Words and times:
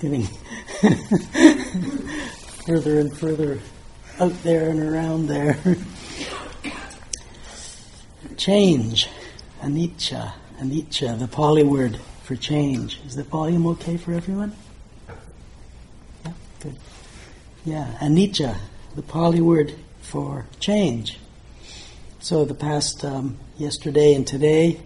getting 0.00 0.22
further 2.66 3.00
and 3.00 3.16
further 3.16 3.58
out 4.20 4.42
there 4.42 4.70
and 4.70 4.80
around 4.80 5.26
there. 5.26 5.58
change, 8.36 9.08
anicca, 9.60 10.32
anicca, 10.60 11.18
the 11.18 11.26
Pali 11.28 11.64
word 11.64 11.98
for 12.22 12.36
change. 12.36 13.00
Is 13.06 13.16
the 13.16 13.24
volume 13.24 13.66
okay 13.66 13.96
for 13.96 14.12
everyone? 14.12 14.54
Yeah, 16.24 16.32
good. 16.60 16.76
Yeah, 17.64 17.98
anicca, 18.00 18.56
the 18.94 19.02
Pali 19.02 19.40
word 19.40 19.74
for 20.00 20.46
change. 20.60 21.18
So 22.20 22.44
the 22.44 22.54
past 22.54 23.04
um, 23.04 23.36
yesterday 23.56 24.14
and 24.14 24.26
today, 24.26 24.80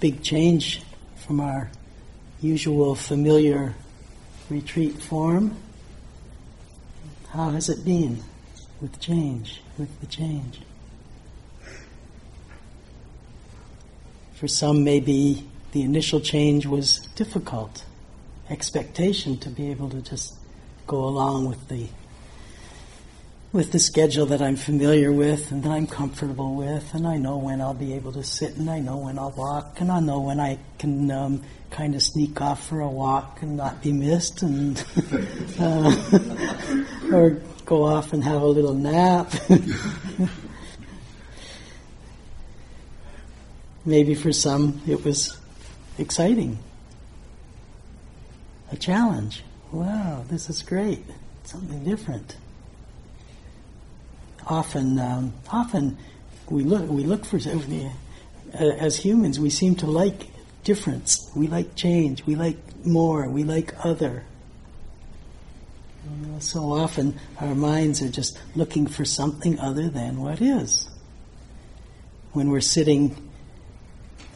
big 0.00 0.22
change 0.22 0.82
from 1.16 1.40
our 1.40 1.70
usual 2.40 2.94
familiar 2.94 3.74
retreat 4.48 5.00
form. 5.02 5.56
How 7.30 7.50
has 7.50 7.68
it 7.68 7.84
been 7.84 8.22
with 8.80 8.98
change, 9.00 9.62
with 9.78 10.00
the 10.00 10.06
change? 10.06 10.60
For 14.34 14.48
some, 14.48 14.84
maybe 14.84 15.46
the 15.72 15.82
initial 15.82 16.20
change 16.20 16.66
was 16.66 17.00
difficult. 17.16 17.84
Expectation 18.50 19.38
to 19.38 19.48
be 19.48 19.70
able 19.70 19.90
to 19.90 20.00
just 20.02 20.34
go 20.86 21.04
along 21.04 21.48
with 21.48 21.68
the 21.68 21.88
with 23.56 23.72
the 23.72 23.78
schedule 23.78 24.26
that 24.26 24.42
I'm 24.42 24.54
familiar 24.54 25.10
with 25.10 25.50
and 25.50 25.62
that 25.62 25.70
I'm 25.70 25.86
comfortable 25.86 26.56
with, 26.56 26.92
and 26.92 27.06
I 27.06 27.16
know 27.16 27.38
when 27.38 27.62
I'll 27.62 27.72
be 27.72 27.94
able 27.94 28.12
to 28.12 28.22
sit, 28.22 28.54
and 28.56 28.68
I 28.68 28.80
know 28.80 28.98
when 28.98 29.18
I'll 29.18 29.30
walk, 29.30 29.80
and 29.80 29.90
I 29.90 29.98
know 29.98 30.20
when 30.20 30.38
I 30.38 30.58
can 30.78 31.10
um, 31.10 31.42
kind 31.70 31.94
of 31.94 32.02
sneak 32.02 32.38
off 32.42 32.68
for 32.68 32.80
a 32.80 32.88
walk 32.88 33.40
and 33.40 33.56
not 33.56 33.82
be 33.82 33.92
missed, 33.92 34.42
and 34.42 34.76
uh, 35.58 35.96
or 37.10 37.40
go 37.64 37.86
off 37.86 38.12
and 38.12 38.22
have 38.22 38.42
a 38.42 38.46
little 38.46 38.74
nap. 38.74 39.32
Maybe 43.86 44.14
for 44.14 44.32
some 44.34 44.82
it 44.86 45.02
was 45.02 45.34
exciting, 45.96 46.58
a 48.70 48.76
challenge. 48.76 49.44
Wow, 49.72 50.26
this 50.28 50.50
is 50.50 50.60
great, 50.60 51.06
something 51.44 51.82
different 51.84 52.36
often, 54.46 54.98
um, 54.98 55.32
often 55.50 55.98
we 56.48 56.62
look, 56.62 56.88
we 56.88 57.04
look 57.04 57.24
for, 57.24 57.38
uh, 57.38 58.58
as 58.58 58.96
humans, 58.96 59.40
we 59.40 59.50
seem 59.50 59.74
to 59.76 59.86
like 59.86 60.28
difference. 60.66 61.30
We 61.34 61.46
like 61.46 61.76
change. 61.76 62.26
We 62.26 62.34
like 62.34 62.58
more. 62.84 63.28
We 63.28 63.44
like 63.44 63.72
other. 63.84 64.24
So 66.40 66.72
often 66.72 67.18
our 67.40 67.54
minds 67.54 68.02
are 68.02 68.08
just 68.08 68.38
looking 68.54 68.86
for 68.86 69.04
something 69.04 69.58
other 69.58 69.88
than 69.88 70.20
what 70.20 70.40
is. 70.40 70.88
When 72.32 72.50
we're 72.50 72.60
sitting 72.60 73.16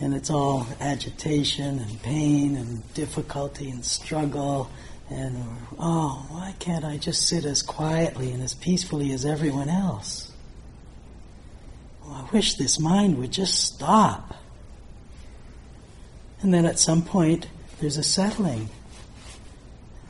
and 0.00 0.14
it's 0.14 0.30
all 0.30 0.67
agitation 0.80 1.78
and 1.78 2.02
pain 2.02 2.56
and 2.56 2.95
difficulty 2.95 3.69
and 3.69 3.84
struggle 3.84 4.70
and, 5.11 5.44
oh, 5.78 6.25
why 6.30 6.55
can't 6.61 6.84
I 6.84 6.97
just 6.97 7.27
sit 7.27 7.44
as 7.44 7.62
quietly 7.62 8.30
and 8.30 8.42
as 8.42 8.55
peacefully 8.55 9.12
as 9.12 9.27
everyone 9.27 9.69
else? 9.69 10.30
Well, 12.02 12.14
I 12.14 12.33
wish 12.33 12.55
this 12.55 12.78
mind 12.78 13.19
would 13.19 13.33
just 13.33 13.64
stop. 13.64 14.36
And 16.42 16.55
then 16.55 16.64
at 16.64 16.79
some 16.79 17.02
point, 17.02 17.48
there's 17.80 17.96
a 17.96 18.05
settling. 18.05 18.68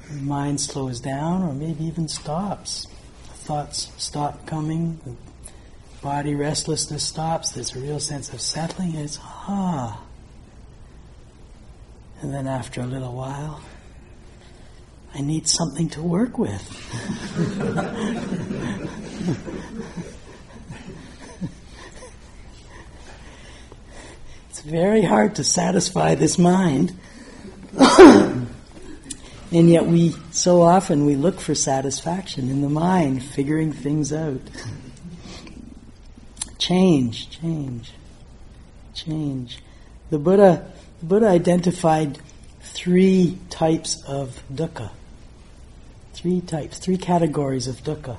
The 0.09 0.17
mind 0.17 0.61
slows 0.61 1.01
down 1.01 1.43
or 1.43 1.55
maybe 1.55 1.85
even 1.85 2.07
stops. 2.07 2.87
The 3.25 3.33
thoughts 3.33 3.91
stop 3.97 4.47
coming. 4.47 5.01
The 5.05 5.15
body 6.03 6.35
restlessness 6.35 7.07
stops. 7.07 7.53
There's 7.53 7.75
a 7.75 7.81
real 7.81 8.01
sense 8.01 8.33
of 8.35 8.41
settling. 8.43 8.95
It's, 8.97 9.19
ah. 9.23 10.03
And 12.21 12.35
then 12.35 12.47
after 12.47 12.83
a 12.83 12.87
little 12.87 13.15
while, 13.15 13.63
I 15.13 15.23
need 15.23 15.49
something 15.49 15.89
to 15.91 16.03
work 16.03 16.39
with. 16.39 16.63
it's 24.49 24.61
very 24.61 25.03
hard 25.03 25.35
to 25.37 25.45
satisfy 25.45 26.15
this 26.15 26.39
mind. 26.39 26.97
and 27.79 28.49
yet 29.51 29.87
we 29.87 30.15
so 30.31 30.63
often 30.63 31.07
we 31.07 31.17
look 31.17 31.41
for 31.41 31.57
satisfaction 31.57 32.49
in 32.49 32.63
the 32.63 32.69
mind, 32.69 33.25
figuring 33.25 33.73
things 33.73 34.13
out. 34.13 34.41
change, 36.59 37.31
change, 37.31 37.93
change. 38.95 39.59
The 40.11 40.19
Buddha 40.19 40.71
the 41.01 41.07
Buddha 41.07 41.27
identified 41.27 42.19
three 42.63 43.39
types 43.49 44.01
of 44.07 44.41
dukkha 44.53 44.91
three 46.21 46.43
types, 46.43 46.77
three 46.77 46.99
categories 46.99 47.67
of 47.67 47.77
dukkha. 47.77 48.19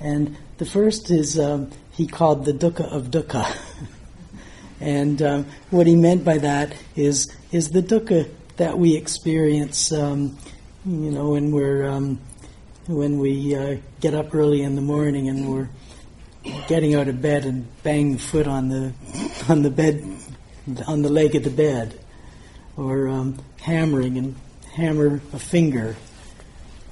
And 0.00 0.34
the 0.56 0.64
first 0.64 1.10
is 1.10 1.38
um, 1.38 1.70
he 1.92 2.06
called 2.06 2.46
the 2.46 2.52
dukkha 2.52 2.90
of 2.90 3.10
dukkha. 3.10 3.54
and 4.80 5.20
um, 5.20 5.46
what 5.68 5.86
he 5.86 5.94
meant 5.94 6.24
by 6.24 6.38
that 6.38 6.74
is 6.96 7.30
is 7.52 7.68
the 7.68 7.82
dukkha 7.82 8.30
that 8.56 8.78
we 8.78 8.96
experience, 8.96 9.92
um, 9.92 10.38
you 10.86 11.10
know, 11.10 11.30
when 11.32 11.52
we're 11.52 11.86
um, 11.86 12.18
when 12.86 13.18
we 13.18 13.54
uh, 13.54 13.76
get 14.00 14.14
up 14.14 14.34
early 14.34 14.62
in 14.62 14.74
the 14.74 14.80
morning 14.80 15.28
and 15.28 15.52
we're 15.52 15.68
getting 16.66 16.94
out 16.94 17.08
of 17.08 17.20
bed 17.20 17.44
and 17.44 17.66
bang 17.82 18.12
the 18.12 18.18
foot 18.18 18.46
on 18.46 18.70
the 18.70 18.94
on 19.50 19.60
the 19.60 19.70
bed 19.70 20.02
on 20.86 21.02
the 21.02 21.10
leg 21.10 21.34
of 21.34 21.44
the 21.44 21.50
bed, 21.50 22.00
or 22.78 23.06
um, 23.06 23.38
hammering 23.60 24.16
and 24.16 24.34
hammer 24.72 25.20
a 25.34 25.38
finger 25.38 25.94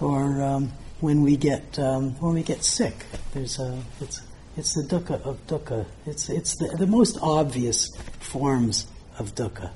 or 0.00 0.42
um, 0.42 0.72
when 1.00 1.22
we 1.22 1.36
get 1.36 1.78
um, 1.78 2.12
when 2.20 2.34
we 2.34 2.42
get 2.42 2.64
sick. 2.64 2.94
There's 3.32 3.58
a 3.58 3.82
it's 4.00 4.22
it's 4.56 4.74
the 4.74 4.82
dukkha 4.82 5.20
of 5.22 5.46
dukkha. 5.46 5.86
It's 6.06 6.28
it's 6.28 6.56
the, 6.56 6.74
the 6.76 6.86
most 6.86 7.18
obvious 7.22 7.90
forms 8.20 8.86
of 9.18 9.34
dukkha, 9.34 9.70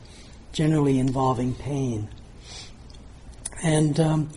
generally 0.53 0.99
involving 0.99 1.55
pain. 1.55 2.09
And 3.63 3.99
um, 4.01 4.31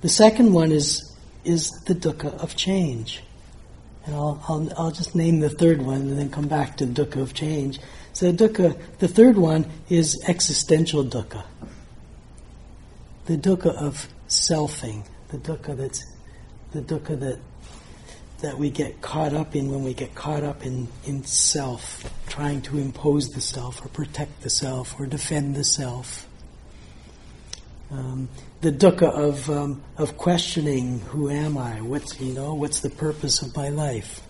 the 0.00 0.08
second 0.08 0.52
one 0.52 0.72
is 0.72 1.14
is 1.44 1.70
the 1.86 1.94
dukkha 1.94 2.42
of 2.42 2.56
change. 2.56 3.22
And 4.06 4.14
I'll, 4.14 4.42
I'll, 4.48 4.68
I'll 4.76 4.90
just 4.90 5.14
name 5.14 5.40
the 5.40 5.48
third 5.48 5.80
one 5.80 6.02
and 6.02 6.18
then 6.18 6.28
come 6.28 6.46
back 6.46 6.76
to 6.78 6.86
dukkha 6.86 7.22
of 7.22 7.32
change. 7.32 7.80
So 8.12 8.32
dukkha, 8.32 8.78
the 8.98 9.08
third 9.08 9.38
one 9.38 9.66
is 9.88 10.22
existential 10.28 11.04
dukkha. 11.04 11.44
The 13.26 13.38
dukkha 13.38 13.74
of 13.74 14.08
selfing, 14.28 15.04
the 15.34 15.52
dukkha 15.52 15.76
that's 15.76 16.04
the 16.72 16.80
dukkha 16.80 17.18
that 17.18 17.38
that 18.40 18.58
we 18.58 18.70
get 18.70 19.00
caught 19.00 19.32
up 19.32 19.56
in 19.56 19.70
when 19.70 19.82
we 19.82 19.94
get 19.94 20.14
caught 20.14 20.42
up 20.42 20.66
in, 20.66 20.86
in 21.06 21.24
self, 21.24 22.04
trying 22.28 22.60
to 22.60 22.76
impose 22.78 23.30
the 23.30 23.40
self 23.40 23.82
or 23.84 23.88
protect 23.88 24.42
the 24.42 24.50
self 24.50 25.00
or 25.00 25.06
defend 25.06 25.54
the 25.56 25.64
self. 25.64 26.28
Um, 27.90 28.28
the 28.60 28.70
dukkha 28.70 29.10
of 29.10 29.48
um, 29.50 29.82
of 29.96 30.16
questioning 30.16 31.00
who 31.00 31.30
am 31.30 31.58
I? 31.58 31.80
What's 31.80 32.20
you 32.20 32.32
know 32.32 32.54
what's 32.54 32.80
the 32.80 32.90
purpose 32.90 33.42
of 33.42 33.56
my 33.56 33.70
life? 33.70 34.20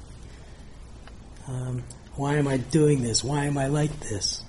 Um, 1.49 1.83
why 2.15 2.37
am 2.37 2.49
I 2.49 2.57
doing 2.59 3.03
this? 3.03 3.23
Why 3.23 3.45
am 3.45 3.59
I 3.59 3.67
like 3.67 4.01
this? 4.01 4.43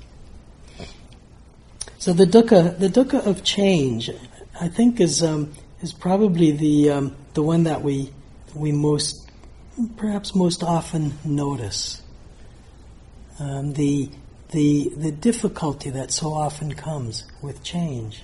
So 1.98 2.14
the 2.14 2.26
dukkha 2.26 2.80
the 2.80 2.88
dukkha 2.88 3.26
of 3.26 3.44
change, 3.44 4.10
I 4.60 4.68
think, 4.70 5.00
is 5.02 5.24
um, 5.24 5.54
is 5.86 5.94
probably 5.94 6.50
the 6.50 6.90
um, 6.90 7.16
the 7.36 7.44
one 7.44 7.66
that 7.66 7.84
we 7.84 8.10
we 8.56 8.72
most 8.72 9.30
perhaps 9.98 10.34
most 10.34 10.64
often 10.64 11.14
notice. 11.24 12.02
Um, 13.40 13.74
the 13.74 14.10
the 14.50 14.90
the 14.98 15.12
difficulty 15.12 15.92
that 15.92 16.12
so 16.12 16.34
often 16.34 16.74
comes 16.74 17.24
with 17.44 17.64
change, 17.64 18.24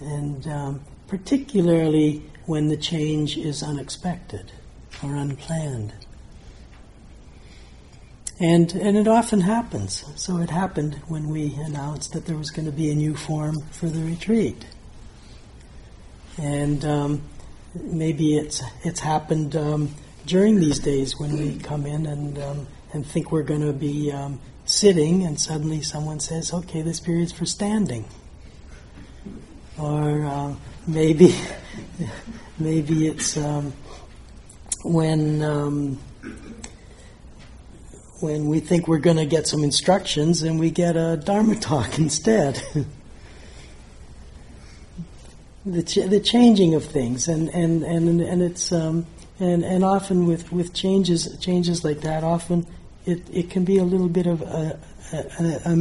and 0.00 0.44
um, 0.48 0.80
particularly 1.06 2.24
when 2.46 2.66
the 2.66 2.76
change 2.76 3.36
is 3.36 3.62
unexpected 3.62 4.50
or 5.04 5.14
unplanned. 5.14 5.92
And, 8.40 8.72
and 8.72 8.96
it 8.96 9.06
often 9.06 9.42
happens. 9.42 10.04
So 10.16 10.38
it 10.38 10.50
happened 10.50 11.00
when 11.06 11.28
we 11.28 11.54
announced 11.54 12.12
that 12.14 12.26
there 12.26 12.36
was 12.36 12.50
going 12.50 12.66
to 12.66 12.72
be 12.72 12.90
a 12.90 12.94
new 12.94 13.14
form 13.14 13.62
for 13.70 13.86
the 13.86 14.02
retreat 14.02 14.64
and 16.38 16.84
um, 16.84 17.22
maybe 17.74 18.36
it's 18.36 18.62
it's 18.84 19.00
happened 19.00 19.56
um, 19.56 19.94
during 20.26 20.60
these 20.60 20.78
days 20.78 21.18
when 21.18 21.36
we 21.36 21.58
come 21.58 21.86
in 21.86 22.06
and 22.06 22.38
um, 22.38 22.66
and 22.92 23.06
think 23.06 23.32
we're 23.32 23.42
going 23.42 23.66
to 23.66 23.72
be 23.72 24.12
um, 24.12 24.38
sitting, 24.64 25.24
and 25.24 25.40
suddenly 25.40 25.82
someone 25.82 26.20
says, 26.20 26.52
"Okay, 26.52 26.82
this 26.82 27.00
period's 27.00 27.32
for 27.32 27.46
standing," 27.46 28.04
or 29.78 30.24
uh, 30.24 30.54
maybe 30.86 31.34
maybe 32.58 33.06
it's 33.06 33.36
um, 33.36 33.72
when 34.82 35.42
um, 35.42 35.98
when 38.20 38.46
we 38.46 38.60
think 38.60 38.86
we're 38.86 38.98
going 38.98 39.16
to 39.16 39.26
get 39.26 39.46
some 39.46 39.64
instructions 39.64 40.42
and 40.42 40.58
we 40.60 40.70
get 40.70 40.96
a 40.96 41.16
Dharma 41.16 41.56
talk 41.56 41.98
instead. 41.98 42.62
The, 45.64 45.82
ch- 45.82 46.08
the 46.08 46.20
changing 46.20 46.74
of 46.74 46.84
things, 46.84 47.28
and 47.28 47.48
and 47.50 47.82
and 47.82 48.20
and 48.20 48.42
it's 48.42 48.72
um, 48.72 49.06
and 49.38 49.64
and 49.64 49.84
often 49.84 50.26
with 50.26 50.52
with 50.52 50.74
changes 50.74 51.36
changes 51.38 51.84
like 51.84 52.00
that, 52.00 52.24
often 52.24 52.66
it 53.06 53.22
it 53.32 53.50
can 53.50 53.64
be 53.64 53.78
a 53.78 53.84
little 53.84 54.08
bit 54.08 54.26
of 54.26 54.42
a, 54.42 54.78
a, 55.12 55.16
a, 55.16 55.60
a 55.66 55.72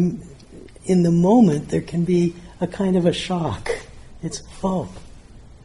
in 0.85 1.03
the 1.03 1.11
moment 1.11 1.69
there 1.69 1.81
can 1.81 2.03
be 2.03 2.35
a 2.59 2.67
kind 2.67 2.95
of 2.95 3.05
a 3.05 3.13
shock. 3.13 3.71
It's 4.21 4.43
oh, 4.63 4.89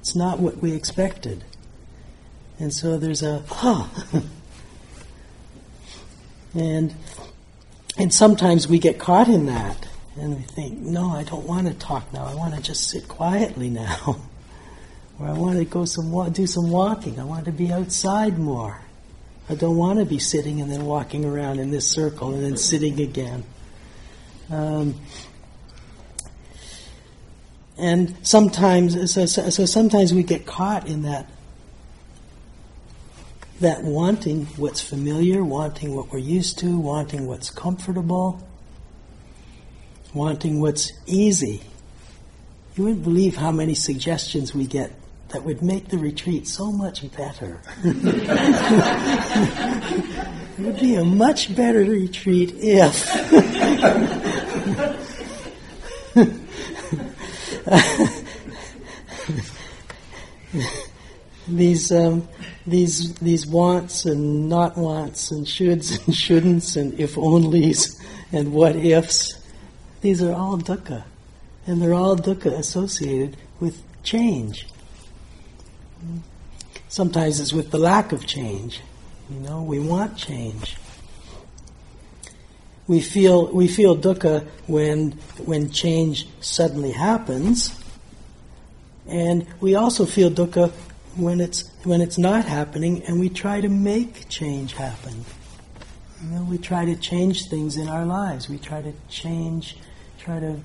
it's 0.00 0.16
not 0.16 0.38
what 0.38 0.58
we 0.58 0.72
expected, 0.72 1.44
and 2.58 2.72
so 2.72 2.96
there's 2.96 3.22
a 3.22 3.40
huh. 3.48 3.86
and 6.54 6.94
and 7.98 8.14
sometimes 8.14 8.66
we 8.66 8.78
get 8.78 8.98
caught 8.98 9.28
in 9.28 9.44
that 9.46 9.86
and 10.18 10.36
we 10.36 10.42
think, 10.42 10.78
no, 10.78 11.10
I 11.10 11.24
don't 11.24 11.46
want 11.46 11.66
to 11.66 11.74
talk 11.74 12.12
now. 12.12 12.24
I 12.24 12.34
want 12.34 12.54
to 12.54 12.62
just 12.62 12.88
sit 12.88 13.06
quietly 13.06 13.68
now. 13.68 14.20
or 15.18 15.26
I 15.26 15.32
want 15.32 15.58
to 15.58 15.64
go 15.64 15.84
some 15.84 16.10
wa- 16.10 16.28
do 16.28 16.46
some 16.46 16.70
walking. 16.70 17.20
I 17.20 17.24
want 17.24 17.44
to 17.46 17.52
be 17.52 17.72
outside 17.72 18.38
more. 18.38 18.80
I 19.48 19.54
don't 19.54 19.76
want 19.76 19.98
to 19.98 20.04
be 20.04 20.18
sitting 20.18 20.60
and 20.60 20.70
then 20.70 20.86
walking 20.86 21.24
around 21.24 21.60
in 21.60 21.70
this 21.70 21.88
circle 21.88 22.34
and 22.34 22.42
then 22.42 22.56
sitting 22.56 23.00
again. 23.00 23.44
Um, 24.50 24.94
and 27.78 28.16
sometimes, 28.22 29.12
so, 29.12 29.26
so 29.26 29.66
sometimes 29.66 30.14
we 30.14 30.22
get 30.22 30.46
caught 30.46 30.88
in 30.88 31.02
that 31.02 31.30
that 33.60 33.82
wanting 33.82 34.44
what's 34.56 34.82
familiar, 34.82 35.42
wanting 35.42 35.94
what 35.94 36.12
we're 36.12 36.18
used 36.18 36.58
to, 36.58 36.78
wanting 36.78 37.26
what's 37.26 37.48
comfortable, 37.48 38.46
wanting 40.16 40.60
what's 40.60 40.92
easy. 41.06 41.62
You 42.74 42.84
wouldn't 42.84 43.04
believe 43.04 43.36
how 43.36 43.52
many 43.52 43.74
suggestions 43.74 44.54
we 44.54 44.66
get 44.66 44.90
that 45.28 45.44
would 45.44 45.62
make 45.62 45.88
the 45.88 45.98
retreat 45.98 46.48
so 46.48 46.72
much 46.72 47.04
better. 47.16 47.60
it 47.84 47.94
would 50.58 50.80
be 50.80 50.94
a 50.94 51.04
much 51.04 51.54
better 51.54 51.80
retreat 51.80 52.54
if. 52.54 53.04
these 61.48 61.92
um, 61.92 62.28
these 62.66 63.14
these 63.16 63.46
wants 63.46 64.04
and 64.04 64.48
not 64.48 64.76
wants 64.76 65.30
and 65.30 65.46
shoulds 65.46 66.04
and 66.06 66.14
shouldn'ts 66.14 66.76
and 66.76 66.98
if 66.98 67.16
onlys 67.16 68.00
and 68.32 68.52
what 68.52 68.76
ifs 68.76 69.34
these 70.06 70.22
are 70.22 70.32
all 70.32 70.56
dukkha. 70.56 71.02
And 71.66 71.82
they're 71.82 71.92
all 71.92 72.16
dukkha 72.16 72.52
associated 72.56 73.36
with 73.58 73.82
change. 74.04 74.68
Sometimes 76.88 77.40
it's 77.40 77.52
with 77.52 77.72
the 77.72 77.78
lack 77.78 78.12
of 78.12 78.24
change. 78.24 78.80
You 79.28 79.40
know, 79.40 79.62
we 79.62 79.80
want 79.80 80.16
change. 80.16 80.76
We 82.86 83.00
feel 83.00 83.48
we 83.52 83.66
feel 83.66 83.96
dukkha 83.96 84.46
when 84.68 85.18
when 85.44 85.70
change 85.70 86.28
suddenly 86.40 86.92
happens, 86.92 87.56
and 89.08 89.44
we 89.60 89.74
also 89.74 90.06
feel 90.06 90.30
dukkha 90.30 90.70
when 91.16 91.40
it's 91.40 91.68
when 91.82 92.00
it's 92.00 92.16
not 92.16 92.44
happening, 92.44 93.02
and 93.08 93.18
we 93.18 93.28
try 93.28 93.60
to 93.60 93.68
make 93.68 94.28
change 94.28 94.74
happen. 94.74 95.24
You 96.22 96.30
know, 96.30 96.44
we 96.44 96.58
try 96.58 96.84
to 96.84 96.94
change 96.94 97.48
things 97.48 97.76
in 97.76 97.88
our 97.88 98.06
lives. 98.06 98.48
We 98.48 98.58
try 98.58 98.82
to 98.82 98.92
change 99.08 99.76
try 100.26 100.40
to 100.40 100.58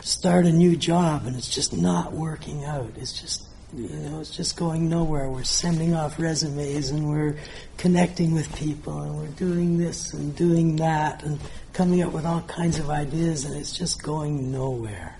start 0.00 0.46
a 0.46 0.52
new 0.52 0.76
job 0.76 1.26
and 1.26 1.36
it's 1.36 1.54
just 1.54 1.76
not 1.76 2.14
working 2.14 2.64
out. 2.64 2.90
It's 2.96 3.20
just, 3.20 3.44
you 3.74 3.86
know, 3.88 4.20
it's 4.20 4.34
just 4.34 4.56
going 4.56 4.88
nowhere. 4.88 5.28
We're 5.28 5.44
sending 5.44 5.94
off 5.94 6.18
resumes 6.18 6.88
and 6.88 7.06
we're 7.06 7.36
connecting 7.76 8.32
with 8.32 8.54
people 8.56 9.02
and 9.02 9.18
we're 9.18 9.26
doing 9.26 9.76
this 9.76 10.14
and 10.14 10.34
doing 10.34 10.76
that 10.76 11.22
and 11.22 11.38
coming 11.74 12.02
up 12.02 12.14
with 12.14 12.24
all 12.24 12.40
kinds 12.42 12.78
of 12.78 12.88
ideas 12.88 13.44
and 13.44 13.54
it's 13.54 13.76
just 13.76 14.02
going 14.02 14.50
nowhere. 14.50 15.18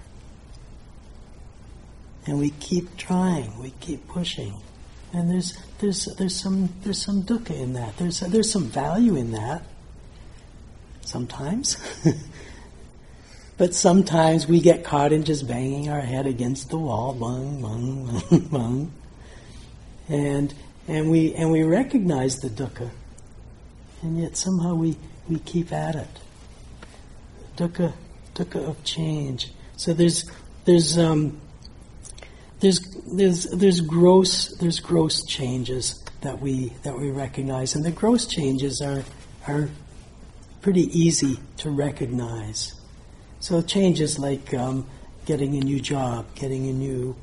And 2.27 2.39
we 2.39 2.51
keep 2.51 2.97
trying, 2.97 3.59
we 3.61 3.75
keep 3.81 4.09
pushing. 4.09 4.55
And 5.13 5.31
there's, 5.31 5.59
there's, 5.79 6.07
there's, 6.17 6.35
some, 6.35 6.71
there's 6.85 7.05
some 7.05 7.23
dukkha 7.23 7.61
in 7.61 7.75
that. 7.75 7.99
There's, 7.99 8.21
there's 8.21 8.51
some 8.51 8.65
value 8.65 9.15
in 9.15 9.33
that. 9.33 9.63
Sometimes. 11.03 11.77
But 13.59 13.75
sometimes 13.75 14.47
we 14.47 14.61
get 14.61 14.85
caught 14.85 15.13
in 15.13 15.25
just 15.25 15.49
banging 15.49 15.89
our 15.89 16.01
head 16.01 16.27
against 16.27 16.69
the 16.69 16.77
wall, 16.77 17.15
bung, 17.15 17.63
bung, 17.63 18.23
bung, 18.31 18.49
bung. 18.49 18.93
And, 20.09 20.55
and, 20.87 21.11
we, 21.11 21.35
and 21.35 21.51
we 21.51 21.63
recognize 21.63 22.39
the 22.41 22.49
dukkha. 22.49 22.91
And 24.03 24.21
yet 24.21 24.37
somehow 24.37 24.75
we, 24.75 24.97
we 25.29 25.39
keep 25.39 25.73
at 25.73 25.95
it. 25.97 26.09
Dukkha, 27.57 27.95
dukkha 28.35 28.69
of 28.69 28.85
change. 28.85 29.53
So 29.77 29.95
there's, 29.95 30.31
there's, 30.67 30.99
um, 30.99 31.41
there's, 32.61 32.81
there's, 33.11 33.45
there's 33.45 33.81
gross, 33.81 34.55
there's 34.59 34.81
gross 34.81 35.25
changes 35.25 36.05
that 36.21 36.41
we, 36.41 36.75
that 36.83 36.99
we 36.99 37.11
recognize. 37.11 37.75
And 37.75 37.85
the 37.85 37.91
gross 37.91 38.27
changes 38.27 38.83
are, 38.83 39.03
are 39.49 39.71
pretty 40.61 40.85
easy 40.99 41.39
to 41.59 41.71
recognize. 41.71 42.76
So 43.47 43.63
changes 43.63 44.19
like 44.19 44.53
um, 44.55 44.89
getting 45.25 45.55
a 45.55 45.61
new 45.61 45.79
job, 45.79 46.27
getting 46.35 46.67
a 46.67 46.73
new 46.73 47.15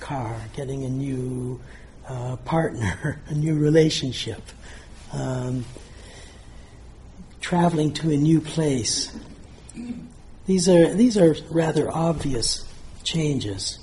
car, 0.00 0.34
getting 0.56 0.82
a 0.86 0.88
new 0.88 1.60
uh, 2.08 2.36
partner, 2.36 3.20
a 3.28 3.34
new 3.34 3.58
relationship, 3.58 4.40
um, 5.12 5.66
traveling 7.42 7.92
to 7.92 8.12
a 8.12 8.16
new 8.16 8.40
place. 8.40 9.14
These 10.46 10.70
are 10.70 10.94
these 10.94 11.18
are 11.18 11.36
rather 11.50 11.90
obvious 11.90 12.66
changes, 13.04 13.78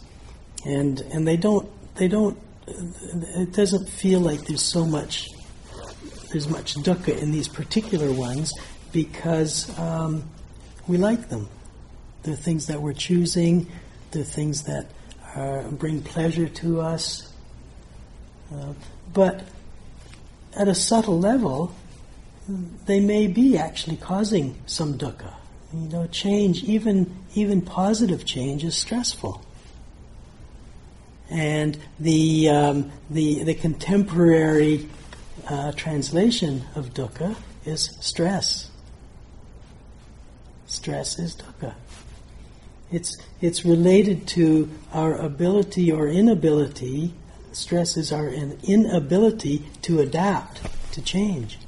and 0.65 0.99
and 1.13 1.27
they 1.27 1.38
don't 1.38 1.69
they 1.97 2.07
don't 2.07 2.35
it 2.65 3.53
doesn't 3.53 3.88
feel 3.88 4.21
like 4.21 4.43
there's 4.47 4.63
so 4.63 4.88
much 4.88 5.29
there's 6.31 6.49
much 6.49 6.73
dukkha 6.77 7.15
in 7.15 7.29
these 7.31 7.47
particular 7.47 8.11
ones 8.11 8.55
because 8.91 9.69
um, 9.77 10.27
we 10.88 10.97
like 10.97 11.29
them. 11.29 11.47
They're 12.29 12.36
things 12.36 12.67
that 12.67 12.79
we're 12.79 12.93
choosing. 12.93 13.65
They're 14.12 14.24
things 14.24 14.65
that 14.65 14.86
are, 15.36 15.63
bring 15.63 16.03
pleasure 16.03 16.48
to 16.48 16.79
us. 16.79 17.33
Uh, 18.53 18.74
but 19.12 19.45
at 20.55 20.67
a 20.67 20.75
subtle 20.75 21.19
level, 21.19 21.74
they 22.86 23.00
may 23.00 23.25
be 23.25 23.57
actually 23.57 23.98
causing 23.98 24.62
some 24.67 24.95
dukkha. 24.95 25.33
You 25.74 25.89
know, 25.89 26.05
change, 26.05 26.63
even 26.65 27.17
even 27.33 27.63
positive 27.63 28.25
change, 28.25 28.63
is 28.63 28.77
stressful. 28.77 29.43
And 31.31 31.79
the 32.00 32.50
um, 32.50 32.91
the 33.09 33.43
the 33.43 33.55
contemporary 33.55 34.88
uh, 35.48 35.71
translation 35.71 36.63
of 36.75 36.93
dukkha 36.93 37.36
is 37.65 37.98
stress. 38.01 38.69
Stress 40.67 41.17
is 41.17 41.36
dukkha. 41.36 41.74
It's, 42.91 43.17
it's 43.41 43.65
related 43.65 44.27
to 44.29 44.69
our 44.93 45.15
ability 45.15 45.91
or 45.91 46.08
inability, 46.08 47.13
stress 47.51 47.98
is 47.98 48.12
our 48.12 48.29
inability 48.29 49.65
to 49.84 50.00
adapt, 50.00 50.62
to 50.93 51.01
change. 51.01 51.60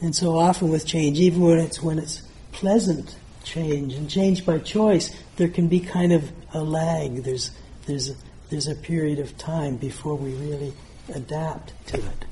And 0.00 0.14
so 0.14 0.38
often 0.38 0.68
with 0.68 0.84
change, 0.84 1.18
even 1.18 1.40
when 1.40 1.58
it's, 1.58 1.82
when 1.82 1.98
it's 1.98 2.22
pleasant 2.50 3.16
change 3.44 3.94
and 3.94 4.10
change 4.10 4.44
by 4.44 4.58
choice, 4.58 5.14
there 5.36 5.48
can 5.48 5.68
be 5.68 5.80
kind 5.80 6.12
of 6.12 6.30
a 6.52 6.62
lag. 6.62 7.22
There's, 7.22 7.52
there's, 7.86 8.10
a, 8.10 8.14
there's 8.50 8.68
a 8.68 8.74
period 8.74 9.18
of 9.18 9.38
time 9.38 9.76
before 9.76 10.16
we 10.16 10.34
really 10.34 10.74
adapt 11.14 11.72
to 11.88 11.96
it. 11.98 12.24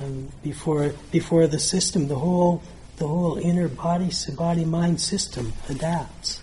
Um, 0.00 0.30
before, 0.42 0.94
before 1.10 1.46
the 1.46 1.58
system, 1.58 2.08
the 2.08 2.18
whole 2.18 2.62
the 2.96 3.06
whole 3.06 3.36
inner 3.38 3.68
body, 3.68 4.10
body 4.36 4.64
mind 4.64 5.00
system 5.00 5.52
adapts. 5.68 6.42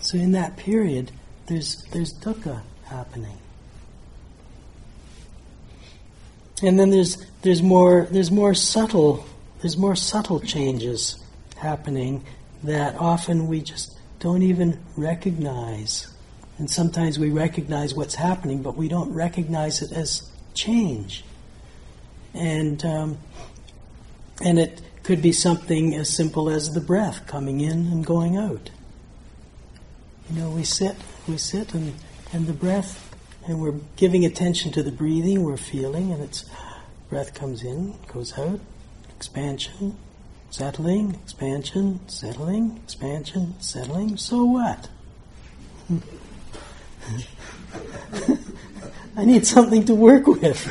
So 0.00 0.18
in 0.18 0.32
that 0.32 0.56
period, 0.56 1.10
there's 1.46 1.82
there's 1.92 2.12
dukkha 2.14 2.62
happening. 2.84 3.38
And 6.62 6.78
then 6.78 6.90
there's 6.90 7.24
there's 7.42 7.62
more 7.62 8.06
there's 8.10 8.30
more 8.30 8.54
subtle 8.54 9.26
there's 9.60 9.76
more 9.76 9.96
subtle 9.96 10.40
changes 10.40 11.16
happening 11.56 12.24
that 12.62 12.94
often 12.96 13.48
we 13.48 13.60
just 13.60 13.96
don't 14.20 14.42
even 14.42 14.78
recognize. 14.96 16.06
And 16.58 16.70
sometimes 16.70 17.18
we 17.18 17.30
recognize 17.30 17.94
what's 17.94 18.14
happening, 18.14 18.62
but 18.62 18.76
we 18.76 18.88
don't 18.88 19.12
recognize 19.12 19.82
it 19.82 19.92
as 19.92 20.30
change. 20.54 21.24
And 22.32 22.84
um, 22.84 23.18
and 24.42 24.58
it 24.58 24.80
could 25.06 25.22
be 25.22 25.30
something 25.30 25.94
as 25.94 26.10
simple 26.10 26.50
as 26.50 26.74
the 26.74 26.80
breath 26.80 27.28
coming 27.28 27.60
in 27.60 27.86
and 27.92 28.04
going 28.04 28.36
out. 28.36 28.70
You 30.28 30.40
know, 30.40 30.50
we 30.50 30.64
sit, 30.64 30.96
we 31.28 31.38
sit, 31.38 31.74
and 31.74 31.94
and 32.32 32.48
the 32.48 32.52
breath, 32.52 33.14
and 33.46 33.60
we're 33.60 33.78
giving 33.94 34.24
attention 34.24 34.72
to 34.72 34.82
the 34.82 34.90
breathing. 34.90 35.44
We're 35.44 35.56
feeling, 35.56 36.10
and 36.10 36.20
it's 36.24 36.44
breath 37.08 37.34
comes 37.34 37.62
in, 37.62 37.94
goes 38.12 38.36
out, 38.36 38.58
expansion, 39.14 39.96
settling, 40.50 41.14
expansion, 41.22 42.00
settling, 42.08 42.80
expansion, 42.82 43.54
settling. 43.60 44.16
So 44.16 44.42
what? 44.42 44.88
I 49.16 49.24
need 49.24 49.46
something 49.46 49.84
to 49.84 49.94
work 49.94 50.26
with. 50.26 50.66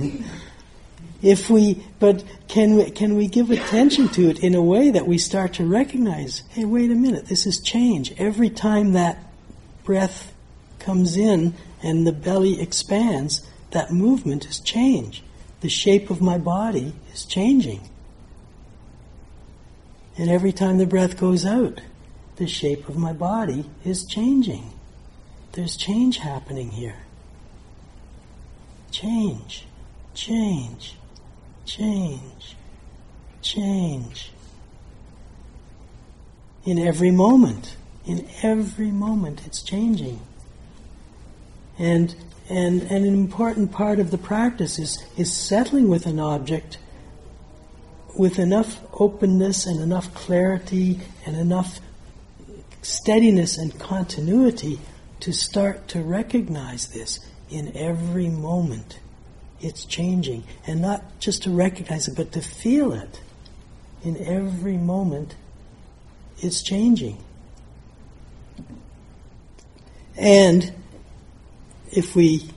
if 1.22 1.50
we, 1.50 1.84
but 1.98 2.24
can 2.48 2.76
we, 2.76 2.90
can 2.90 3.16
we 3.16 3.26
give 3.26 3.50
attention 3.50 4.08
to 4.10 4.28
it 4.30 4.40
in 4.40 4.54
a 4.54 4.62
way 4.62 4.90
that 4.90 5.06
we 5.06 5.18
start 5.18 5.54
to 5.54 5.66
recognize, 5.66 6.42
hey, 6.50 6.64
wait 6.64 6.90
a 6.90 6.94
minute, 6.94 7.26
this 7.26 7.46
is 7.46 7.60
change. 7.60 8.12
Every 8.18 8.50
time 8.50 8.92
that 8.92 9.22
breath 9.84 10.32
comes 10.78 11.16
in 11.16 11.54
and 11.82 12.06
the 12.06 12.12
belly 12.12 12.60
expands, 12.60 13.46
that 13.70 13.92
movement 13.92 14.46
is 14.46 14.60
change. 14.60 15.22
The 15.60 15.68
shape 15.68 16.08
of 16.10 16.22
my 16.22 16.38
body 16.38 16.94
is 17.12 17.24
changing. 17.24 17.88
And 20.16 20.30
every 20.30 20.52
time 20.52 20.78
the 20.78 20.86
breath 20.86 21.18
goes 21.18 21.44
out, 21.44 21.80
the 22.36 22.46
shape 22.46 22.88
of 22.88 22.96
my 22.96 23.12
body 23.12 23.68
is 23.84 24.04
changing. 24.04 24.72
There's 25.52 25.76
change 25.76 26.18
happening 26.18 26.70
here. 26.70 26.96
Change, 28.90 29.66
change, 30.14 30.96
change, 31.76 32.56
change. 33.42 34.32
In 36.64 36.78
every 36.78 37.10
moment, 37.10 37.76
in 38.04 38.28
every 38.42 38.90
moment, 38.90 39.46
it's 39.46 39.62
changing. 39.62 40.20
And, 41.78 42.14
and, 42.48 42.82
and 42.82 43.04
an 43.06 43.14
important 43.14 43.72
part 43.72 43.98
of 43.98 44.10
the 44.10 44.18
practice 44.18 44.78
is, 44.78 45.02
is 45.16 45.32
settling 45.32 45.88
with 45.88 46.06
an 46.06 46.18
object 46.18 46.78
with 48.16 48.38
enough 48.38 48.80
openness 48.92 49.66
and 49.66 49.80
enough 49.80 50.12
clarity 50.14 51.00
and 51.24 51.36
enough 51.36 51.80
steadiness 52.82 53.56
and 53.56 53.78
continuity 53.78 54.80
to 55.20 55.32
start 55.32 55.86
to 55.88 56.02
recognize 56.02 56.88
this 56.88 57.20
in 57.50 57.74
every 57.76 58.28
moment. 58.28 58.98
It's 59.60 59.84
changing. 59.84 60.44
And 60.66 60.80
not 60.80 61.20
just 61.20 61.42
to 61.44 61.50
recognize 61.50 62.08
it, 62.08 62.16
but 62.16 62.32
to 62.32 62.40
feel 62.40 62.92
it. 62.92 63.20
In 64.02 64.16
every 64.16 64.76
moment, 64.76 65.34
it's 66.38 66.62
changing. 66.62 67.18
And 70.16 70.72
if 71.92 72.14
we 72.14 72.50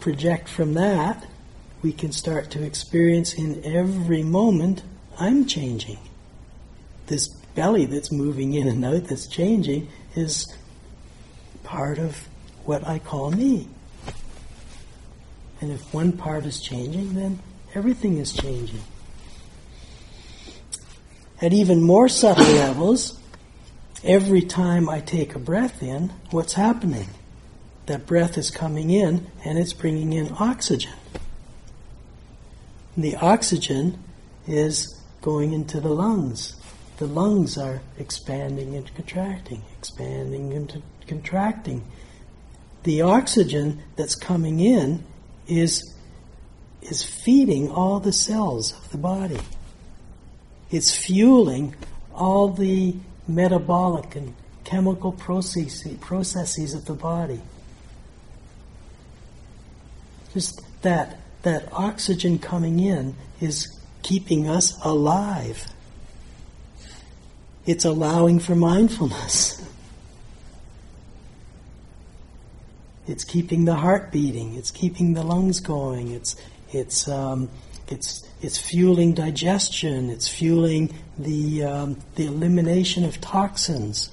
project 0.00 0.48
from 0.48 0.74
that, 0.74 1.26
we 1.82 1.92
can 1.92 2.12
start 2.12 2.50
to 2.50 2.62
experience 2.62 3.34
in 3.34 3.64
every 3.64 4.22
moment, 4.22 4.82
I'm 5.18 5.46
changing. 5.46 5.98
This 7.06 7.28
belly 7.28 7.86
that's 7.86 8.12
moving 8.12 8.54
in 8.54 8.68
and 8.68 8.84
out, 8.84 9.04
that's 9.04 9.26
changing, 9.26 9.88
is 10.14 10.54
part 11.62 11.98
of 11.98 12.28
what 12.64 12.86
I 12.86 12.98
call 12.98 13.30
me. 13.30 13.68
And 15.62 15.70
if 15.70 15.94
one 15.94 16.10
part 16.10 16.44
is 16.44 16.60
changing, 16.60 17.14
then 17.14 17.38
everything 17.72 18.18
is 18.18 18.32
changing. 18.32 18.82
At 21.40 21.52
even 21.52 21.80
more 21.80 22.08
subtle 22.08 22.44
levels, 22.54 23.16
every 24.02 24.42
time 24.42 24.88
I 24.88 24.98
take 24.98 25.36
a 25.36 25.38
breath 25.38 25.80
in, 25.80 26.12
what's 26.32 26.54
happening? 26.54 27.06
That 27.86 28.06
breath 28.06 28.36
is 28.36 28.50
coming 28.50 28.90
in 28.90 29.28
and 29.44 29.56
it's 29.56 29.72
bringing 29.72 30.12
in 30.12 30.34
oxygen. 30.40 30.94
And 32.96 33.04
the 33.04 33.14
oxygen 33.14 34.02
is 34.48 35.00
going 35.20 35.52
into 35.52 35.80
the 35.80 35.90
lungs. 35.90 36.56
The 36.96 37.06
lungs 37.06 37.56
are 37.56 37.82
expanding 37.98 38.74
and 38.74 38.92
contracting, 38.96 39.62
expanding 39.78 40.54
and 40.54 40.82
contracting. 41.06 41.84
The 42.82 43.02
oxygen 43.02 43.84
that's 43.94 44.16
coming 44.16 44.58
in 44.58 45.04
is, 45.46 45.94
is 46.82 47.02
feeding 47.02 47.70
all 47.70 48.00
the 48.00 48.12
cells 48.12 48.72
of 48.72 48.90
the 48.90 48.98
body. 48.98 49.40
It's 50.70 50.94
fueling 50.94 51.74
all 52.14 52.48
the 52.48 52.96
metabolic 53.28 54.16
and 54.16 54.34
chemical 54.64 55.12
processes, 55.12 55.96
processes 56.00 56.74
of 56.74 56.84
the 56.86 56.94
body. 56.94 57.40
Just 60.32 60.62
that, 60.82 61.20
that 61.42 61.68
oxygen 61.72 62.38
coming 62.38 62.80
in 62.80 63.14
is 63.40 63.78
keeping 64.02 64.48
us 64.48 64.74
alive. 64.82 65.66
It's 67.66 67.84
allowing 67.84 68.38
for 68.38 68.54
mindfulness. 68.54 69.58
It's 73.06 73.24
keeping 73.24 73.64
the 73.64 73.74
heart 73.74 74.12
beating. 74.12 74.54
It's 74.54 74.70
keeping 74.70 75.14
the 75.14 75.22
lungs 75.22 75.60
going. 75.60 76.12
It's 76.12 76.36
it's 76.70 77.08
um, 77.08 77.48
it's 77.88 78.28
it's 78.40 78.58
fueling 78.58 79.12
digestion. 79.14 80.08
It's 80.08 80.28
fueling 80.28 80.94
the 81.18 81.64
um, 81.64 81.96
the 82.14 82.26
elimination 82.26 83.04
of 83.04 83.20
toxins, 83.20 84.10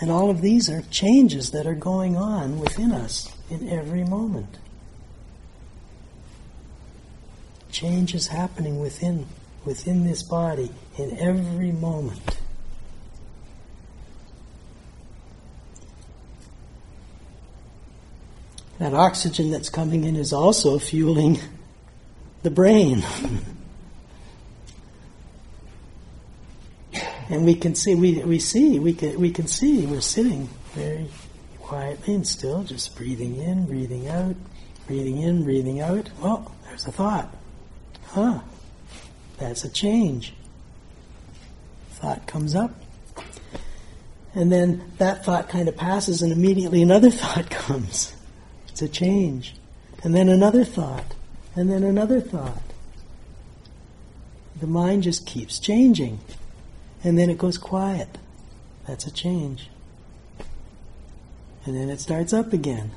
and 0.00 0.10
all 0.10 0.30
of 0.30 0.40
these 0.40 0.70
are 0.70 0.82
changes 0.90 1.50
that 1.50 1.66
are 1.66 1.74
going 1.74 2.16
on 2.16 2.60
within 2.60 2.92
us 2.92 3.32
in 3.50 3.68
every 3.68 4.04
moment. 4.04 4.58
Change 7.72 8.14
is 8.14 8.28
happening 8.28 8.78
within 8.78 9.26
within 9.64 10.06
this 10.06 10.22
body 10.22 10.70
in 10.96 11.18
every 11.18 11.72
moment. 11.72 12.38
That 18.78 18.92
oxygen 18.92 19.50
that's 19.50 19.68
coming 19.68 20.04
in 20.04 20.16
is 20.16 20.32
also 20.32 20.78
fueling 20.78 21.38
the 22.42 22.50
brain. 22.50 23.04
and 27.28 27.44
we 27.44 27.54
can 27.54 27.74
see, 27.74 27.94
we, 27.94 28.22
we 28.22 28.38
see, 28.38 28.78
we 28.78 28.94
can, 28.94 29.20
we 29.20 29.30
can 29.30 29.46
see, 29.46 29.86
we're 29.86 30.00
sitting 30.00 30.48
very 30.72 31.08
quietly 31.60 32.14
and 32.14 32.26
still, 32.26 32.64
just 32.64 32.96
breathing 32.96 33.36
in, 33.36 33.66
breathing 33.66 34.08
out, 34.08 34.36
breathing 34.86 35.22
in, 35.22 35.44
breathing 35.44 35.80
out. 35.80 36.10
Well, 36.20 36.54
there's 36.64 36.86
a 36.86 36.92
thought. 36.92 37.34
Huh, 38.06 38.40
that's 39.38 39.64
a 39.64 39.70
change. 39.70 40.34
Thought 41.92 42.26
comes 42.26 42.54
up. 42.54 42.72
And 44.34 44.50
then 44.50 44.92
that 44.98 45.24
thought 45.24 45.48
kind 45.48 45.68
of 45.68 45.76
passes, 45.76 46.22
and 46.22 46.32
immediately 46.32 46.82
another 46.82 47.10
thought 47.12 47.48
comes. 47.50 48.13
It's 48.74 48.82
a 48.82 48.88
change. 48.88 49.54
And 50.02 50.16
then 50.16 50.28
another 50.28 50.64
thought. 50.64 51.14
And 51.54 51.70
then 51.70 51.84
another 51.84 52.20
thought. 52.20 52.60
The 54.58 54.66
mind 54.66 55.04
just 55.04 55.26
keeps 55.26 55.60
changing. 55.60 56.18
And 57.04 57.16
then 57.16 57.30
it 57.30 57.38
goes 57.38 57.56
quiet. 57.56 58.18
That's 58.88 59.06
a 59.06 59.12
change. 59.12 59.68
And 61.64 61.76
then 61.76 61.88
it 61.88 62.00
starts 62.00 62.32
up 62.32 62.52
again. 62.52 62.90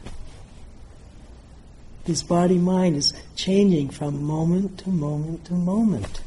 This 2.05 2.23
body 2.23 2.57
mind 2.57 2.95
is 2.95 3.13
changing 3.35 3.91
from 3.91 4.23
moment 4.23 4.79
to 4.79 4.89
moment 4.89 5.45
to 5.45 5.53
moment. 5.53 6.21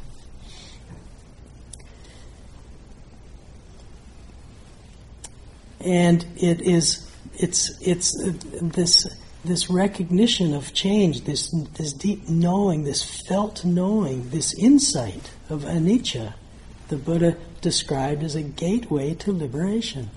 And 5.81 6.25
it 6.37 6.61
is, 6.61 7.05
it's, 7.33 7.77
it's 7.81 8.17
uh, 8.23 8.31
this 8.61 9.05
this 9.43 9.69
recognition 9.69 10.53
of 10.53 10.73
change, 10.73 11.21
this, 11.21 11.49
this 11.49 11.93
deep 11.93 12.29
knowing, 12.29 12.83
this 12.83 13.03
felt 13.03 13.65
knowing, 13.65 14.29
this 14.29 14.53
insight 14.53 15.31
of 15.49 15.63
anicca, 15.63 16.33
the 16.89 16.97
Buddha 16.97 17.37
described 17.61 18.23
as 18.23 18.35
a 18.35 18.41
gateway 18.41 19.13
to 19.15 19.31
liberation. 19.31 20.09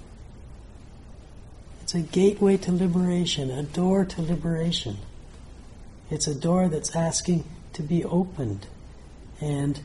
It's 1.83 1.95
a 1.95 2.01
gateway 2.01 2.57
to 2.59 2.73
liberation, 2.73 3.51
a 3.51 3.63
door 3.63 4.05
to 4.05 4.23
liberation. 4.23 4.99
It's 6.11 6.27
a 6.27 6.35
door 6.35 6.69
that's 6.69 6.95
asking 6.95 7.45
to 7.75 7.83
be 7.83 8.05
opened. 8.05 8.67
And 9.41 9.81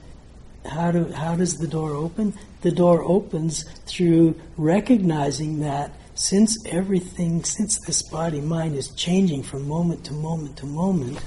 how 0.66 0.92
do 0.92 1.12
how 1.12 1.36
does 1.36 1.58
the 1.58 1.68
door 1.68 1.92
open? 1.92 2.34
The 2.62 2.72
door 2.72 3.04
opens 3.04 3.64
through 3.86 4.40
recognizing 4.58 5.60
that 5.60 5.92
since 6.20 6.58
everything, 6.66 7.46
since 7.46 7.80
this 7.80 8.02
body 8.02 8.42
mind 8.42 8.76
is 8.76 8.90
changing 8.90 9.42
from 9.42 9.66
moment 9.66 10.04
to 10.04 10.14
moment 10.14 10.58
to 10.58 10.66
moment, 10.66 11.18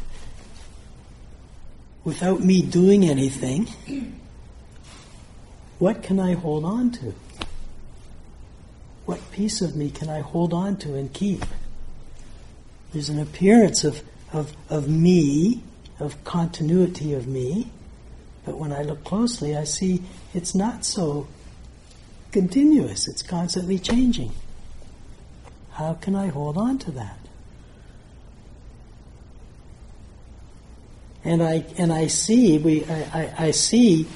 without 2.04 2.40
me 2.40 2.61
doing 2.61 3.02
anything, 3.02 3.66
what 5.78 6.02
can 6.02 6.20
I 6.20 6.34
hold 6.34 6.66
on 6.66 6.90
to? 6.90 7.14
What 9.06 9.18
piece 9.32 9.62
of 9.62 9.75
me 9.75 9.90
can 9.90 10.11
I 10.11 10.20
hold 10.20 10.52
on 10.52 10.76
to 10.80 10.94
and 10.94 11.11
keep? 11.11 11.42
There's 12.92 13.08
an 13.08 13.18
appearance 13.18 13.84
of, 13.84 14.02
of, 14.30 14.54
of 14.68 14.90
me, 14.90 15.62
of 16.00 16.22
continuity 16.25 17.14
of 17.14 17.26
me, 17.26 17.72
but 18.44 18.58
when 18.58 18.72
I 18.72 18.82
look 18.82 19.04
closely, 19.04 19.56
I 19.56 19.64
see 19.64 20.02
it's 20.34 20.54
not 20.54 20.84
so 20.84 21.28
continuous, 22.30 23.08
it's 23.08 23.22
constantly 23.22 23.78
changing. 23.78 24.32
How 25.73 25.95
can 25.95 26.14
I 26.14 26.29
hold 26.29 26.57
on 26.57 26.79
to 26.81 26.91
that? 26.93 27.19
And 31.25 31.43
I 31.43 31.64
and 31.79 31.93
I 31.93 32.09
see 32.09 32.59
we 32.59 32.85
I, 32.85 33.00
I, 33.14 33.35
I 33.47 33.50
see 33.52 34.09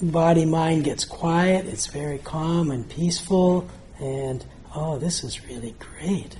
body 0.00 0.44
mind 0.44 0.84
gets 0.84 1.04
quiet, 1.04 1.66
it's 1.66 1.86
very 1.86 2.18
calm 2.18 2.70
and 2.70 2.88
peaceful, 2.88 3.68
and 3.98 4.44
oh, 4.74 4.98
this 4.98 5.24
is 5.24 5.44
really 5.46 5.74
great. 5.78 6.36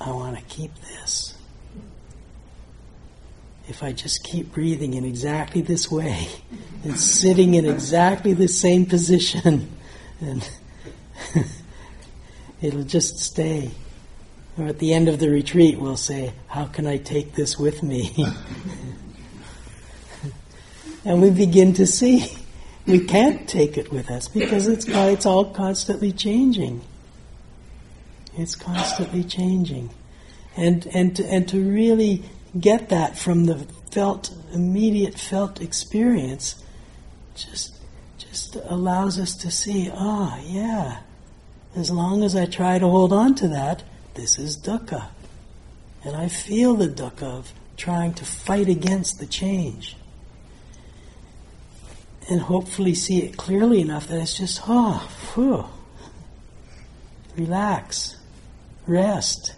I 0.00 0.10
want 0.10 0.36
to 0.36 0.42
keep 0.44 0.74
this. 0.76 1.36
If 3.68 3.82
I 3.82 3.92
just 3.92 4.24
keep 4.24 4.52
breathing 4.52 4.94
in 4.94 5.04
exactly 5.04 5.60
this 5.60 5.90
way 5.90 6.28
and 6.84 6.98
sitting 6.98 7.54
in 7.54 7.66
exactly 7.66 8.32
the 8.32 8.48
same 8.48 8.86
position, 8.86 9.70
and 10.20 10.48
it'll 12.60 12.84
just 12.84 13.18
stay. 13.18 13.70
Or 14.58 14.66
at 14.66 14.78
the 14.78 14.92
end 14.92 15.08
of 15.08 15.18
the 15.18 15.30
retreat, 15.30 15.78
we'll 15.78 15.96
say, 15.96 16.32
How 16.48 16.66
can 16.66 16.86
I 16.86 16.98
take 16.98 17.34
this 17.34 17.58
with 17.58 17.82
me? 17.82 18.14
and 21.04 21.22
we 21.22 21.30
begin 21.30 21.72
to 21.74 21.86
see 21.86 22.36
we 22.86 23.04
can't 23.04 23.48
take 23.48 23.78
it 23.78 23.92
with 23.92 24.10
us 24.10 24.28
because 24.28 24.66
it's, 24.66 24.86
it's 24.88 25.26
all 25.26 25.44
constantly 25.44 26.12
changing. 26.12 26.82
It's 28.36 28.56
constantly 28.56 29.24
changing. 29.24 29.90
And, 30.56 30.86
and, 30.92 31.14
to, 31.16 31.24
and 31.26 31.48
to 31.48 31.62
really 31.62 32.24
get 32.58 32.88
that 32.88 33.16
from 33.18 33.46
the 33.46 33.58
felt, 33.90 34.34
immediate 34.52 35.18
felt 35.18 35.60
experience 35.60 36.62
just, 37.34 37.76
just 38.18 38.56
allows 38.56 39.18
us 39.18 39.36
to 39.36 39.50
see, 39.50 39.90
ah, 39.92 40.36
oh, 40.36 40.44
yeah, 40.46 41.00
as 41.76 41.90
long 41.90 42.22
as 42.22 42.34
I 42.34 42.46
try 42.46 42.78
to 42.78 42.88
hold 42.88 43.12
on 43.12 43.34
to 43.36 43.48
that, 43.48 43.82
this 44.14 44.38
is 44.38 44.56
dukkha. 44.56 45.08
And 46.04 46.16
I 46.16 46.28
feel 46.28 46.74
the 46.74 46.88
dukkha 46.88 47.22
of 47.22 47.52
trying 47.76 48.14
to 48.14 48.24
fight 48.24 48.68
against 48.68 49.20
the 49.20 49.26
change. 49.26 49.96
And 52.28 52.40
hopefully 52.40 52.94
see 52.94 53.22
it 53.22 53.36
clearly 53.36 53.80
enough 53.80 54.08
that 54.08 54.20
it's 54.20 54.38
just, 54.38 54.62
oh, 54.66 55.08
whew. 55.34 55.64
Relax. 57.36 58.16
Rest. 58.86 59.54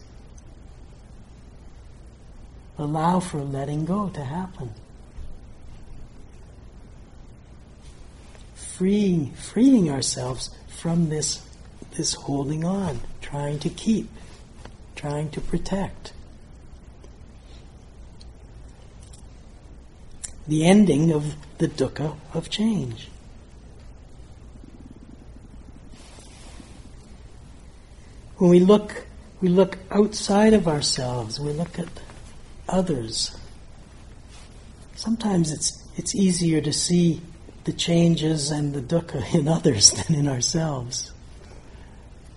Allow 2.78 3.20
for 3.20 3.38
letting 3.38 3.85
go 3.85 4.09
to 4.11 4.25
happen. 4.25 4.70
Freeing, 8.55 9.33
freeing 9.33 9.90
ourselves 9.90 10.51
from 10.68 11.09
this 11.09 11.46
this 11.94 12.14
holding 12.14 12.64
on, 12.64 13.00
trying 13.20 13.59
to 13.61 13.68
keep, 13.68 14.09
trying 14.96 15.31
to 15.31 15.40
protect. 15.40 16.12
The 20.46 20.64
ending 20.66 21.12
of 21.12 21.37
the 21.59 21.68
dukkha 21.68 22.16
of 22.35 22.50
change. 22.50 23.09
When 28.38 28.50
we 28.50 28.59
look, 28.59 29.07
we 29.40 29.48
look 29.48 29.78
outside 29.90 30.52
of 30.52 30.66
ourselves, 30.66 31.38
we 31.38 31.52
look 31.52 31.78
at 31.78 31.88
others. 32.68 33.37
Sometimes 34.96 35.52
it's, 35.52 35.83
it's 35.96 36.14
easier 36.14 36.61
to 36.61 36.72
see 36.72 37.20
the 37.64 37.72
changes 37.72 38.50
and 38.50 38.74
the 38.74 38.81
dukkha 38.81 39.35
in 39.35 39.46
others 39.46 39.90
than 40.09 40.16
in 40.16 40.28
ourselves. 40.28 41.12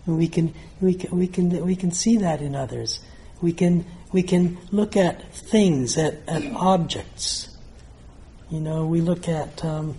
We 0.07 0.27
can, 0.27 0.53
we 0.81 0.93
can, 0.93 1.17
we 1.17 1.27
can, 1.27 1.65
we 1.65 1.75
can 1.75 1.91
see 1.91 2.17
that 2.17 2.41
in 2.41 2.55
others. 2.55 2.99
We 3.41 3.53
can, 3.53 3.85
we 4.11 4.21
can 4.23 4.57
look 4.71 4.95
at 4.95 5.33
things, 5.33 5.97
at, 5.97 6.19
at 6.27 6.43
objects. 6.53 7.49
You 8.51 8.59
know, 8.59 8.85
we 8.85 9.01
look 9.01 9.27
at, 9.27 9.65
um, 9.65 9.95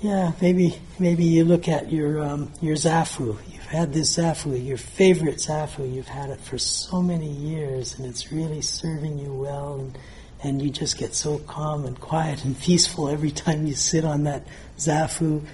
yeah, 0.00 0.32
maybe, 0.40 0.78
maybe 0.98 1.24
you 1.24 1.44
look 1.44 1.68
at 1.68 1.92
your, 1.92 2.22
um, 2.22 2.52
your 2.60 2.74
zafu. 2.74 3.36
You've 3.52 3.64
had 3.66 3.92
this 3.92 4.16
zafu, 4.16 4.64
your 4.64 4.76
favorite 4.76 5.36
zafu. 5.36 5.92
You've 5.92 6.08
had 6.08 6.30
it 6.30 6.40
for 6.40 6.58
so 6.58 7.00
many 7.00 7.30
years, 7.30 7.96
and 7.96 8.06
it's 8.06 8.32
really 8.32 8.60
serving 8.60 9.18
you 9.18 9.32
well, 9.32 9.80
and, 9.80 9.98
and 10.42 10.62
you 10.62 10.70
just 10.70 10.98
get 10.98 11.14
so 11.14 11.38
calm 11.38 11.84
and 11.84 11.98
quiet 12.00 12.44
and 12.44 12.58
peaceful 12.58 13.08
every 13.08 13.30
time 13.30 13.66
you 13.66 13.74
sit 13.74 14.04
on 14.04 14.24
that 14.24 14.44
zafu. 14.76 15.44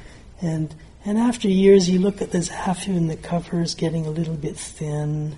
And 0.41 0.75
and 1.05 1.19
after 1.19 1.49
years, 1.49 1.91
you 1.91 1.99
look 1.99 2.23
at 2.23 2.31
the 2.31 2.39
zafu 2.39 2.97
and 2.97 3.11
the 3.11 3.17
cover 3.17 3.61
is 3.61 3.75
getting 3.75 4.07
a 4.07 4.11
little 4.11 4.37
bit 4.37 4.57
thin, 4.57 5.37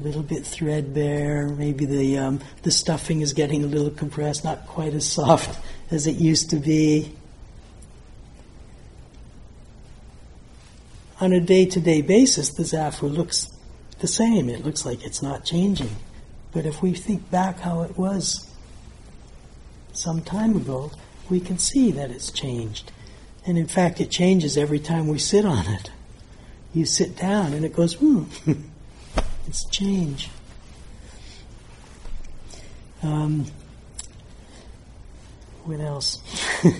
a 0.00 0.02
little 0.02 0.22
bit 0.22 0.44
threadbare. 0.44 1.48
Maybe 1.48 1.84
the 1.84 2.18
um, 2.18 2.40
the 2.62 2.72
stuffing 2.72 3.20
is 3.20 3.32
getting 3.32 3.62
a 3.62 3.68
little 3.68 3.90
compressed, 3.90 4.42
not 4.42 4.66
quite 4.66 4.94
as 4.94 5.06
soft 5.06 5.60
as 5.90 6.06
it 6.06 6.16
used 6.16 6.50
to 6.50 6.56
be. 6.56 7.12
On 11.18 11.32
a 11.32 11.40
day-to-day 11.40 12.02
basis, 12.02 12.50
the 12.50 12.64
zafu 12.64 13.10
looks 13.10 13.48
the 14.00 14.08
same. 14.08 14.50
It 14.50 14.64
looks 14.64 14.84
like 14.84 15.04
it's 15.04 15.22
not 15.22 15.44
changing. 15.44 15.96
But 16.52 16.66
if 16.66 16.82
we 16.82 16.92
think 16.92 17.30
back 17.30 17.60
how 17.60 17.82
it 17.82 17.96
was 17.96 18.50
some 19.92 20.20
time 20.20 20.56
ago, 20.56 20.90
we 21.30 21.40
can 21.40 21.58
see 21.58 21.90
that 21.92 22.10
it's 22.10 22.30
changed. 22.30 22.92
And 23.46 23.56
in 23.56 23.68
fact, 23.68 24.00
it 24.00 24.10
changes 24.10 24.56
every 24.58 24.80
time 24.80 25.06
we 25.06 25.18
sit 25.18 25.44
on 25.44 25.66
it. 25.66 25.90
You 26.74 26.84
sit 26.84 27.16
down 27.16 27.52
and 27.52 27.64
it 27.64 27.72
goes, 27.72 27.94
hmm, 27.94 28.24
it's 29.46 29.64
change. 29.70 30.30
Um, 33.02 33.46
what 35.64 35.78
else? 35.80 36.20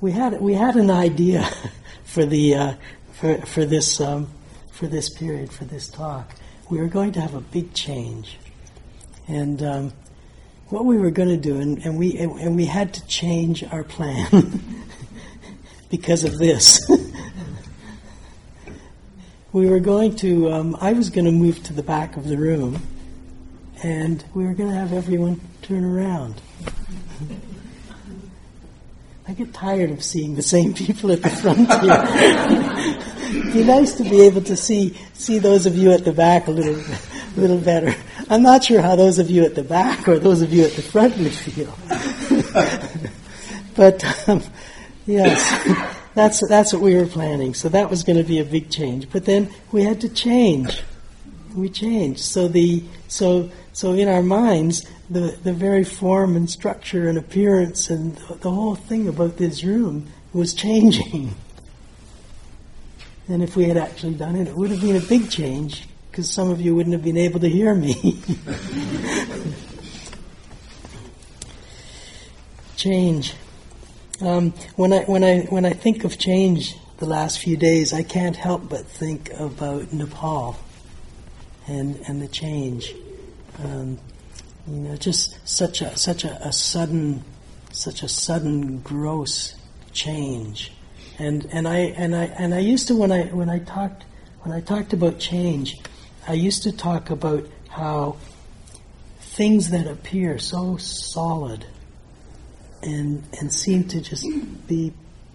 we 0.00 0.10
had 0.12 0.40
we 0.40 0.54
had 0.54 0.76
an 0.76 0.90
idea 0.90 1.48
for 2.04 2.26
the 2.26 2.54
uh, 2.54 2.74
for 3.12 3.36
for 3.42 3.64
this 3.64 4.00
um, 4.00 4.28
for 4.72 4.88
this 4.88 5.08
period 5.08 5.52
for 5.52 5.64
this 5.64 5.88
talk. 5.88 6.34
We 6.68 6.78
were 6.78 6.88
going 6.88 7.12
to 7.12 7.20
have 7.20 7.34
a 7.34 7.40
big 7.40 7.74
change, 7.74 8.38
and 9.28 9.62
um, 9.62 9.92
what 10.70 10.84
we 10.84 10.96
were 10.96 11.10
going 11.10 11.28
to 11.28 11.36
do, 11.36 11.60
and, 11.60 11.84
and 11.84 11.98
we 11.98 12.16
and 12.16 12.56
we 12.56 12.64
had 12.64 12.94
to 12.94 13.06
change 13.06 13.64
our 13.64 13.82
plan 13.82 14.62
because 15.90 16.24
of 16.24 16.38
this. 16.38 16.80
we 19.52 19.68
were 19.68 19.80
going 19.80 20.14
to. 20.16 20.52
Um, 20.52 20.76
I 20.80 20.92
was 20.92 21.10
going 21.10 21.24
to 21.24 21.32
move 21.32 21.62
to 21.64 21.72
the 21.72 21.82
back 21.82 22.16
of 22.16 22.28
the 22.28 22.36
room, 22.36 22.80
and 23.82 24.24
we 24.32 24.44
were 24.44 24.54
going 24.54 24.70
to 24.70 24.76
have 24.76 24.92
everyone 24.92 25.40
turn 25.62 25.84
around. 25.84 26.40
I 29.26 29.32
get 29.32 29.52
tired 29.52 29.90
of 29.90 30.02
seeing 30.02 30.34
the 30.34 30.42
same 30.42 30.74
people 30.74 31.12
at 31.12 31.22
the 31.22 31.30
front 31.30 31.70
here. 31.82 33.40
It'd 33.40 33.52
be 33.52 33.62
nice 33.62 33.94
to 33.94 34.02
be 34.02 34.22
able 34.22 34.42
to 34.42 34.56
see 34.56 34.96
see 35.14 35.38
those 35.38 35.66
of 35.66 35.76
you 35.76 35.92
at 35.92 36.04
the 36.04 36.12
back 36.12 36.46
a 36.46 36.50
little 36.50 36.82
little 37.36 37.58
better. 37.58 37.94
I'm 38.30 38.42
not 38.42 38.62
sure 38.62 38.80
how 38.80 38.94
those 38.94 39.18
of 39.18 39.28
you 39.28 39.44
at 39.44 39.56
the 39.56 39.64
back 39.64 40.06
or 40.06 40.20
those 40.20 40.40
of 40.40 40.52
you 40.52 40.62
at 40.62 40.74
the 40.74 40.82
front 40.82 41.18
would 41.18 41.32
feel. 41.32 41.76
but 43.74 44.28
um, 44.28 44.40
yes, 45.04 45.98
that's 46.14 46.46
that's 46.46 46.72
what 46.72 46.80
we 46.80 46.94
were 46.94 47.06
planning. 47.06 47.54
So 47.54 47.68
that 47.70 47.90
was 47.90 48.04
going 48.04 48.18
to 48.18 48.24
be 48.24 48.38
a 48.38 48.44
big 48.44 48.70
change. 48.70 49.10
But 49.10 49.24
then 49.24 49.52
we 49.72 49.82
had 49.82 50.00
to 50.02 50.08
change. 50.08 50.80
We 51.56 51.68
changed. 51.68 52.20
So 52.20 52.46
the 52.46 52.84
so 53.08 53.50
so 53.72 53.94
in 53.94 54.06
our 54.06 54.22
minds, 54.22 54.86
the 55.10 55.36
the 55.42 55.52
very 55.52 55.82
form 55.82 56.36
and 56.36 56.48
structure 56.48 57.08
and 57.08 57.18
appearance 57.18 57.90
and 57.90 58.14
the, 58.14 58.34
the 58.36 58.50
whole 58.52 58.76
thing 58.76 59.08
about 59.08 59.38
this 59.38 59.64
room 59.64 60.06
was 60.32 60.54
changing. 60.54 61.34
And 63.26 63.42
if 63.42 63.56
we 63.56 63.64
had 63.64 63.76
actually 63.76 64.14
done 64.14 64.36
it, 64.36 64.46
it 64.46 64.54
would 64.54 64.70
have 64.70 64.80
been 64.80 64.96
a 64.96 65.00
big 65.00 65.30
change 65.30 65.88
because 66.20 66.34
some 66.34 66.50
of 66.50 66.60
you 66.60 66.74
wouldn't 66.74 66.92
have 66.92 67.02
been 67.02 67.16
able 67.16 67.40
to 67.40 67.48
hear 67.48 67.74
me. 67.74 68.20
Change. 72.76 73.34
Um, 74.20 74.52
when 74.76 74.92
I 74.92 75.04
when 75.04 75.24
I 75.24 75.40
when 75.48 75.64
I 75.64 75.72
think 75.72 76.04
of 76.04 76.18
change 76.18 76.76
the 76.98 77.06
last 77.06 77.38
few 77.38 77.56
days, 77.56 77.94
I 77.94 78.02
can't 78.02 78.36
help 78.36 78.68
but 78.68 78.84
think 78.84 79.32
about 79.32 79.94
Nepal 79.94 80.58
and 81.66 81.96
and 82.06 82.20
the 82.20 82.28
change. 82.28 82.94
Um, 83.64 83.98
you 84.68 84.76
know, 84.76 84.96
just 84.96 85.38
such 85.48 85.80
a 85.80 85.96
such 85.96 86.24
a, 86.24 86.32
a 86.46 86.52
sudden 86.52 87.24
such 87.72 88.02
a 88.02 88.08
sudden 88.08 88.80
gross 88.80 89.54
change. 89.92 90.70
And 91.18 91.48
and 91.50 91.66
I 91.66 91.94
and 91.96 92.14
I 92.14 92.24
and 92.24 92.52
I 92.54 92.58
used 92.58 92.88
to 92.88 92.94
when 92.94 93.10
I 93.10 93.22
when 93.24 93.48
I 93.48 93.60
talked 93.60 94.04
when 94.42 94.54
I 94.54 94.60
talked 94.60 94.92
about 94.92 95.18
change, 95.18 95.78
I 96.30 96.34
used 96.34 96.62
to 96.62 96.70
talk 96.70 97.10
about 97.10 97.44
how 97.68 98.16
things 99.18 99.70
that 99.70 99.88
appear 99.88 100.38
so 100.38 100.76
solid 100.76 101.66
and 102.84 103.24
and 103.40 103.52
seem 103.52 103.88
to 103.88 104.00
just 104.00 104.24
be 104.68 104.92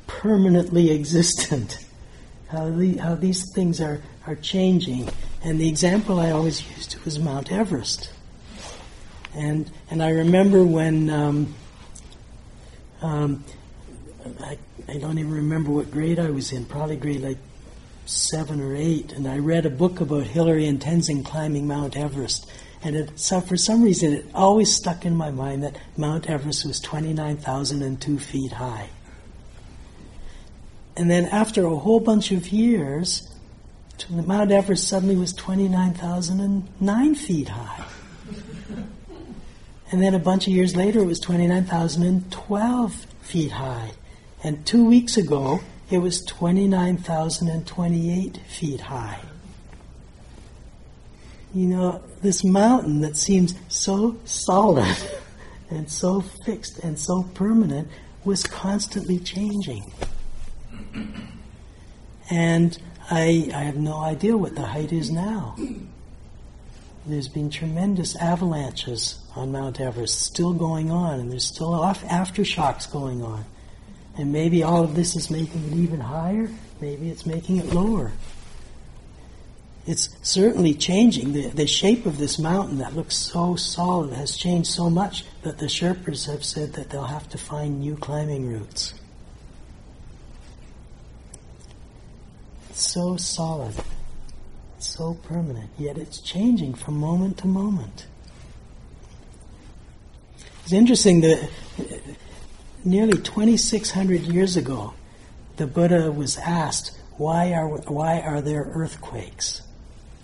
permanently 0.07 0.91
existent. 0.99 1.85
How, 2.47 2.69
the, 2.69 2.95
how 2.95 3.15
these 3.15 3.43
things 3.53 3.81
are, 3.81 4.01
are 4.25 4.35
changing. 4.35 5.09
And 5.43 5.59
the 5.59 5.67
example 5.67 6.17
I 6.17 6.31
always 6.31 6.65
used 6.69 6.97
was 7.03 7.19
Mount 7.19 7.51
Everest. 7.51 8.13
And 9.33 9.69
and 9.91 10.01
I 10.01 10.11
remember 10.11 10.63
when 10.63 11.09
um, 11.09 11.55
um, 13.01 13.43
I, 14.39 14.57
I 14.87 14.97
don't 14.97 15.17
even 15.19 15.33
remember 15.33 15.71
what 15.71 15.91
grade 15.91 16.19
I 16.19 16.29
was 16.29 16.53
in, 16.53 16.63
probably 16.63 16.95
grade 16.95 17.19
like 17.19 17.37
seven 18.05 18.61
or 18.61 18.75
eight, 18.75 19.11
and 19.13 19.27
I 19.27 19.39
read 19.39 19.65
a 19.65 19.69
book 19.69 19.99
about 19.99 20.23
Hillary 20.23 20.67
and 20.67 20.79
Tenzing 20.79 21.25
climbing 21.25 21.67
Mount 21.67 21.97
Everest. 21.97 22.49
And 22.83 22.95
it, 22.95 23.19
so 23.19 23.41
for 23.41 23.57
some 23.57 23.81
reason, 23.81 24.13
it 24.13 24.25
always 24.33 24.73
stuck 24.73 25.05
in 25.05 25.15
my 25.15 25.31
mind 25.31 25.63
that 25.63 25.75
Mount 25.97 26.29
Everest 26.29 26.65
was 26.65 26.79
29,002 26.79 28.19
feet 28.19 28.51
high. 28.51 28.89
And 30.95 31.09
then 31.09 31.25
after 31.25 31.65
a 31.65 31.75
whole 31.75 31.99
bunch 31.99 32.31
of 32.31 32.49
years, 32.49 33.27
Mount 34.09 34.51
Everest 34.51 34.87
suddenly 34.87 35.15
was 35.15 35.33
29,009 35.33 37.15
feet 37.15 37.49
high. 37.49 37.85
and 39.91 40.01
then 40.01 40.13
a 40.13 40.19
bunch 40.19 40.47
of 40.47 40.53
years 40.53 40.75
later, 40.75 40.99
it 40.99 41.05
was 41.05 41.19
29,012 41.19 42.93
feet 43.21 43.51
high. 43.51 43.91
And 44.43 44.65
two 44.65 44.85
weeks 44.85 45.17
ago, 45.17 45.61
it 45.89 45.99
was 45.99 46.25
29,028 46.25 48.37
feet 48.37 48.81
high 48.81 49.21
you 51.55 51.67
know, 51.67 52.01
this 52.21 52.43
mountain 52.43 52.99
that 52.99 53.15
seems 53.15 53.55
so 53.69 54.17
solid 54.25 54.97
and 55.69 55.89
so 55.89 56.19
fixed 56.19 56.79
and 56.79 56.99
so 56.99 57.23
permanent 57.33 57.87
was 58.25 58.43
constantly 58.43 59.19
changing. 59.19 59.89
And 62.29 62.77
I, 63.09 63.49
I 63.53 63.63
have 63.63 63.77
no 63.77 63.97
idea 63.97 64.35
what 64.35 64.55
the 64.55 64.63
height 64.63 64.91
is 64.91 65.09
now. 65.09 65.55
There's 67.05 67.29
been 67.29 67.49
tremendous 67.49 68.17
avalanches 68.17 69.19
on 69.35 69.53
Mount 69.53 69.79
Everest 69.79 70.23
still 70.23 70.53
going 70.53 70.91
on, 70.91 71.19
and 71.19 71.31
there's 71.31 71.45
still 71.45 71.73
off 71.73 72.03
aftershocks 72.03 72.91
going 72.91 73.21
on. 73.21 73.45
And 74.17 74.31
maybe 74.31 74.63
all 74.63 74.83
of 74.83 74.95
this 74.95 75.15
is 75.15 75.29
making 75.29 75.65
it 75.71 75.73
even 75.73 75.99
higher, 75.99 76.49
maybe 76.79 77.09
it's 77.09 77.25
making 77.25 77.57
it 77.57 77.73
lower 77.73 78.11
it's 79.87 80.09
certainly 80.23 80.73
changing. 80.73 81.33
The, 81.33 81.49
the 81.49 81.67
shape 81.67 82.05
of 82.05 82.17
this 82.17 82.39
mountain 82.39 82.79
that 82.79 82.95
looks 82.95 83.15
so 83.15 83.55
solid 83.55 84.13
has 84.13 84.35
changed 84.35 84.69
so 84.69 84.89
much 84.89 85.25
that 85.43 85.59
the 85.59 85.67
Sherpas 85.67 86.25
have 86.27 86.43
said 86.43 86.73
that 86.73 86.89
they'll 86.89 87.03
have 87.03 87.29
to 87.29 87.37
find 87.37 87.79
new 87.79 87.95
climbing 87.95 88.51
routes. 88.51 88.95
So 92.71 93.15
solid, 93.15 93.75
so 94.79 95.13
permanent, 95.23 95.69
yet 95.77 95.97
it's 95.97 96.19
changing 96.19 96.73
from 96.73 96.97
moment 96.97 97.37
to 97.39 97.47
moment. 97.47 98.07
It's 100.63 100.73
interesting 100.73 101.21
that 101.21 101.47
nearly 102.85 103.17
2,600 103.17 104.21
years 104.21 104.55
ago, 104.55 104.93
the 105.57 105.67
Buddha 105.67 106.11
was 106.11 106.37
asked, 106.37 106.97
why 107.17 107.53
are, 107.53 107.67
why 107.67 108.19
are 108.19 108.41
there 108.41 108.63
earthquakes? 108.63 109.61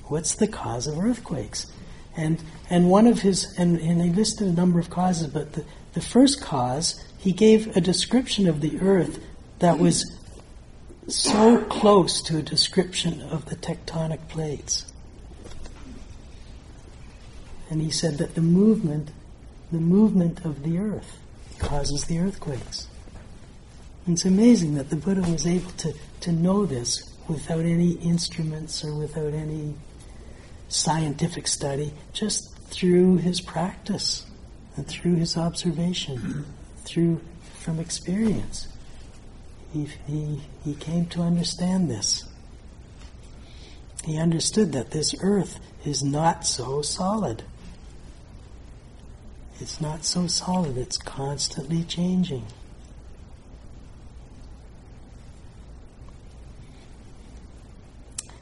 What's 0.05 0.35
the 0.35 0.47
cause 0.47 0.87
of 0.87 0.99
earthquakes? 0.99 1.71
And 2.15 2.43
and 2.69 2.89
one 2.89 3.07
of 3.07 3.21
his 3.21 3.57
and, 3.57 3.79
and 3.79 4.01
he 4.01 4.09
listed 4.09 4.47
a 4.47 4.51
number 4.51 4.79
of 4.79 4.89
causes, 4.89 5.27
but 5.27 5.53
the, 5.53 5.63
the 5.93 6.01
first 6.01 6.41
cause 6.41 7.01
he 7.17 7.31
gave 7.31 7.75
a 7.77 7.81
description 7.81 8.47
of 8.49 8.59
the 8.59 8.79
earth 8.81 9.23
that 9.59 9.79
was 9.79 10.17
so 11.07 11.63
close 11.65 12.21
to 12.23 12.37
a 12.37 12.41
description 12.41 13.21
of 13.21 13.45
the 13.45 13.55
tectonic 13.55 14.27
plates. 14.27 14.91
And 17.69 17.81
he 17.81 17.89
said 17.89 18.17
that 18.17 18.35
the 18.35 18.41
movement, 18.41 19.11
the 19.71 19.79
movement 19.79 20.43
of 20.43 20.63
the 20.63 20.77
earth 20.77 21.20
causes 21.61 22.05
the 22.05 22.19
earthquakes. 22.19 22.87
And 24.05 24.15
it's 24.15 24.25
amazing 24.25 24.75
that 24.75 24.89
the 24.89 24.95
Buddha 24.95 25.21
was 25.21 25.45
able 25.45 25.71
to, 25.71 25.93
to 26.21 26.31
know 26.31 26.65
this 26.65 27.09
without 27.27 27.65
any 27.65 27.91
instruments 27.93 28.83
or 28.83 28.93
without 28.95 29.33
any 29.33 29.75
scientific 30.67 31.47
study 31.47 31.93
just 32.13 32.57
through 32.69 33.17
his 33.17 33.41
practice 33.41 34.25
and 34.75 34.87
through 34.87 35.15
his 35.15 35.37
observation, 35.37 36.45
through 36.83 37.21
from 37.59 37.79
experience. 37.79 38.67
He, 39.71 39.87
he, 40.07 40.41
he 40.63 40.73
came 40.75 41.05
to 41.07 41.21
understand 41.21 41.89
this. 41.89 42.25
He 44.03 44.17
understood 44.17 44.71
that 44.71 44.91
this 44.91 45.13
earth 45.21 45.59
is 45.85 46.03
not 46.03 46.45
so 46.45 46.81
solid. 46.81 47.43
It's 49.61 49.79
not 49.79 50.03
so 50.03 50.27
solid, 50.27 50.77
it's 50.77 50.97
constantly 50.97 51.83
changing. 51.83 52.45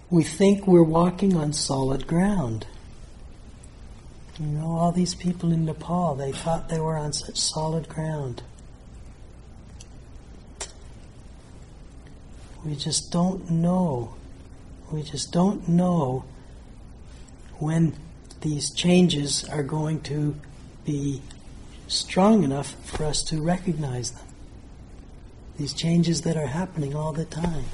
we 0.10 0.24
think 0.24 0.66
we're 0.66 0.84
walking 0.84 1.36
on 1.36 1.54
solid 1.54 2.08
ground. 2.08 2.66
You 4.40 4.48
know, 4.48 4.72
all 4.72 4.92
these 4.92 5.14
people 5.14 5.52
in 5.52 5.66
Nepal, 5.66 6.16
they 6.16 6.32
thought 6.32 6.70
they 6.70 6.80
were 6.80 6.98
on 6.98 7.14
such 7.14 7.38
solid 7.38 7.88
ground. 7.88 8.42
We 12.66 12.76
just 12.76 13.12
don't 13.12 13.50
know. 13.50 14.16
We 14.92 15.04
just 15.04 15.32
don't 15.32 15.68
know 15.68 16.26
when 17.60 17.94
these 18.42 18.72
changes 18.72 19.44
are 19.50 19.64
going 19.64 20.02
to 20.02 20.36
be 20.90 21.22
strong 21.88 22.42
enough 22.42 22.76
for 22.84 23.06
us 23.06 23.22
to 23.22 23.40
recognize 23.40 24.10
them. 24.10 24.26
These 25.58 25.74
changes 25.74 26.24
that 26.24 26.36
are 26.36 26.48
happening 26.48 26.96
all 26.96 27.14
the 27.14 27.26
time. 27.26 27.66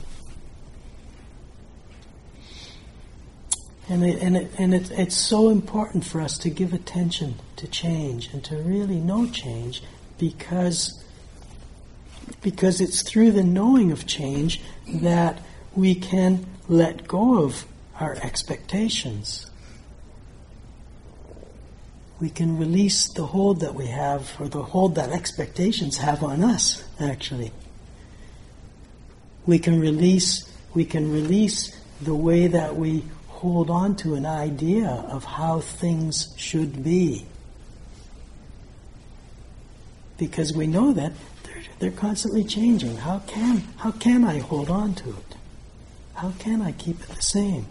And, 3.88 4.04
it, 4.04 4.21
and, 4.21 4.36
it, 4.36 4.51
and 4.58 4.73
it, 4.73 4.91
it's 4.91 5.15
so 5.15 5.47
important 5.47 6.04
for 6.04 6.19
us 6.19 6.38
to 6.39 6.49
give 6.49 6.73
attention 6.73 7.36
to 7.56 7.67
change 7.67 8.34
and 8.34 8.43
to 8.45 8.58
really 8.58 8.99
know 8.99 9.28
change 9.28 9.82
because, 10.17 11.01
because 12.41 12.82
it's 12.82 13.01
through 13.01 13.32
the 13.32 13.43
knowing 13.43 13.93
of 13.93 14.06
change 14.06 14.60
that 14.88 15.39
we 15.73 15.95
can 15.95 16.45
let 16.67 17.08
go 17.08 17.43
of 17.45 17.63
our 17.97 18.15
expectations. 18.15 19.49
We 22.19 22.30
can 22.30 22.58
release 22.58 23.10
the 23.10 23.25
hold 23.25 23.60
that 23.60 23.75
we 23.75 23.88
have, 23.88 24.32
or 24.39 24.47
the 24.47 24.63
hold 24.63 24.95
that 24.95 25.12
expectations 25.12 25.97
have 25.97 26.23
on 26.23 26.43
us, 26.43 26.84
actually. 26.99 27.51
We 29.45 29.60
can 29.60 29.80
release, 29.80 30.49
we 30.73 30.86
can 30.86 31.12
release 31.12 31.78
the 32.01 32.15
way 32.15 32.47
that 32.47 32.75
we 32.75 33.04
hold 33.28 33.69
on 33.69 33.95
to 33.97 34.15
an 34.15 34.25
idea 34.25 34.88
of 34.88 35.23
how 35.23 35.60
things 35.60 36.34
should 36.38 36.84
be. 36.84 37.25
Because 40.17 40.54
we 40.54 40.67
know 40.67 40.93
that 40.93 41.12
they're, 41.43 41.63
they're 41.80 41.91
constantly 41.91 42.45
changing. 42.45 42.95
How 42.95 43.19
can, 43.19 43.58
how 43.78 43.91
can 43.91 44.23
I 44.23 44.39
hold 44.39 44.69
on 44.69 44.95
to 44.95 45.10
it? 45.10 45.36
How 46.13 46.32
can 46.39 46.62
I 46.62 46.71
keep 46.71 47.01
it 47.01 47.10
the 47.10 47.21
same? 47.21 47.67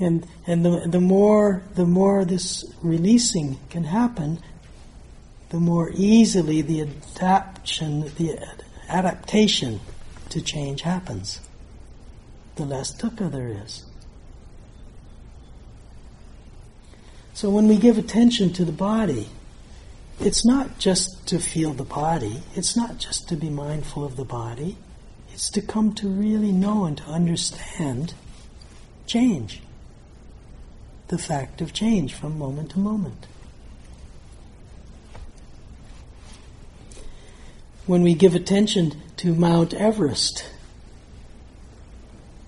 And, 0.00 0.26
and 0.46 0.64
the, 0.64 0.88
the 0.88 1.00
more 1.00 1.62
the 1.74 1.84
more 1.84 2.24
this 2.24 2.64
releasing 2.82 3.58
can 3.68 3.84
happen, 3.84 4.38
the 5.50 5.60
more 5.60 5.90
easily 5.94 6.62
the 6.62 6.80
adaptation 6.80 8.10
the 8.16 8.38
adaptation 8.88 9.80
to 10.30 10.40
change 10.40 10.82
happens 10.82 11.40
the 12.60 12.66
less 12.66 12.94
dukkha 12.94 13.30
there 13.30 13.48
is. 13.48 13.84
So 17.32 17.48
when 17.48 17.68
we 17.68 17.78
give 17.78 17.96
attention 17.96 18.52
to 18.54 18.64
the 18.66 18.72
body, 18.72 19.28
it's 20.20 20.44
not 20.44 20.78
just 20.78 21.26
to 21.28 21.38
feel 21.38 21.72
the 21.72 21.84
body, 21.84 22.42
it's 22.54 22.76
not 22.76 22.98
just 22.98 23.28
to 23.30 23.36
be 23.36 23.48
mindful 23.48 24.04
of 24.04 24.16
the 24.16 24.26
body, 24.26 24.76
it's 25.32 25.48
to 25.52 25.62
come 25.62 25.94
to 25.94 26.08
really 26.08 26.52
know 26.52 26.84
and 26.84 26.98
to 26.98 27.04
understand 27.04 28.12
change. 29.06 29.62
The 31.10 31.18
fact 31.18 31.60
of 31.60 31.72
change 31.72 32.14
from 32.14 32.38
moment 32.38 32.70
to 32.70 32.78
moment. 32.78 33.26
When 37.84 38.02
we 38.02 38.14
give 38.14 38.36
attention 38.36 38.92
to 39.16 39.34
Mount 39.34 39.74
Everest, 39.74 40.48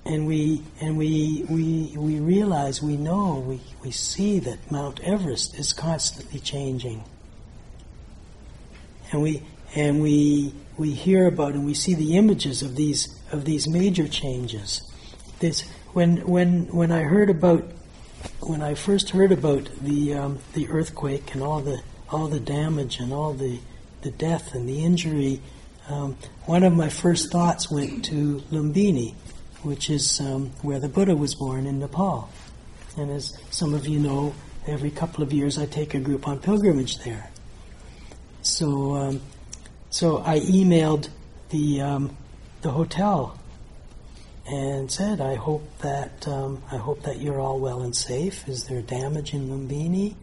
and 0.06 0.28
we 0.28 0.62
and 0.80 0.96
we 0.96 1.44
we 1.50 1.92
we 1.96 2.20
realize 2.20 2.80
we 2.80 2.96
know 2.96 3.44
we, 3.44 3.60
we 3.82 3.90
see 3.90 4.38
that 4.38 4.70
Mount 4.70 5.00
Everest 5.00 5.58
is 5.58 5.72
constantly 5.72 6.38
changing 6.38 7.02
and 9.10 9.22
we 9.22 9.42
and 9.74 10.00
we 10.00 10.54
we 10.76 10.92
hear 10.92 11.26
about 11.26 11.54
and 11.54 11.64
we 11.64 11.74
see 11.74 11.94
the 11.94 12.16
images 12.16 12.62
of 12.62 12.76
these 12.76 13.18
of 13.32 13.44
these 13.44 13.66
major 13.66 14.06
changes. 14.06 14.82
This 15.40 15.62
when 15.94 16.18
when 16.28 16.66
when 16.74 16.92
I 16.92 17.02
heard 17.02 17.28
about 17.28 17.64
when 18.40 18.62
I 18.62 18.74
first 18.74 19.10
heard 19.10 19.32
about 19.32 19.68
the 19.80 20.14
um, 20.14 20.38
the 20.54 20.68
earthquake 20.68 21.34
and 21.34 21.42
all 21.42 21.60
the 21.60 21.82
all 22.10 22.28
the 22.28 22.40
damage 22.40 22.98
and 22.98 23.12
all 23.12 23.32
the 23.32 23.60
the 24.02 24.10
death 24.10 24.54
and 24.54 24.68
the 24.68 24.84
injury, 24.84 25.40
um, 25.88 26.16
one 26.46 26.64
of 26.64 26.72
my 26.72 26.88
first 26.88 27.30
thoughts 27.30 27.70
went 27.70 28.04
to 28.06 28.42
Lumbini, 28.50 29.14
which 29.62 29.90
is 29.90 30.20
um, 30.20 30.50
where 30.62 30.80
the 30.80 30.88
Buddha 30.88 31.16
was 31.16 31.34
born 31.34 31.66
in 31.66 31.78
Nepal. 31.78 32.28
And 32.96 33.10
as 33.10 33.38
some 33.50 33.74
of 33.74 33.86
you 33.86 33.98
know, 33.98 34.34
every 34.66 34.90
couple 34.90 35.22
of 35.22 35.32
years 35.32 35.58
I 35.58 35.66
take 35.66 35.94
a 35.94 36.00
group 36.00 36.28
on 36.28 36.38
pilgrimage 36.40 36.98
there. 36.98 37.30
So, 38.42 38.96
um, 38.96 39.20
so 39.90 40.18
I 40.18 40.40
emailed 40.40 41.08
the 41.50 41.80
um, 41.80 42.16
the 42.62 42.70
hotel 42.70 43.38
and 44.52 44.90
said, 44.90 45.18
"I 45.20 45.34
hope 45.34 45.66
that 45.78 46.28
um, 46.28 46.62
I 46.70 46.76
hope 46.76 47.02
that 47.04 47.20
you're 47.20 47.40
all 47.40 47.58
well 47.58 47.80
and 47.80 47.96
safe. 47.96 48.46
Is 48.46 48.64
there 48.64 48.82
damage 48.82 49.32
in 49.32 49.48
Lumbini? 49.48 50.14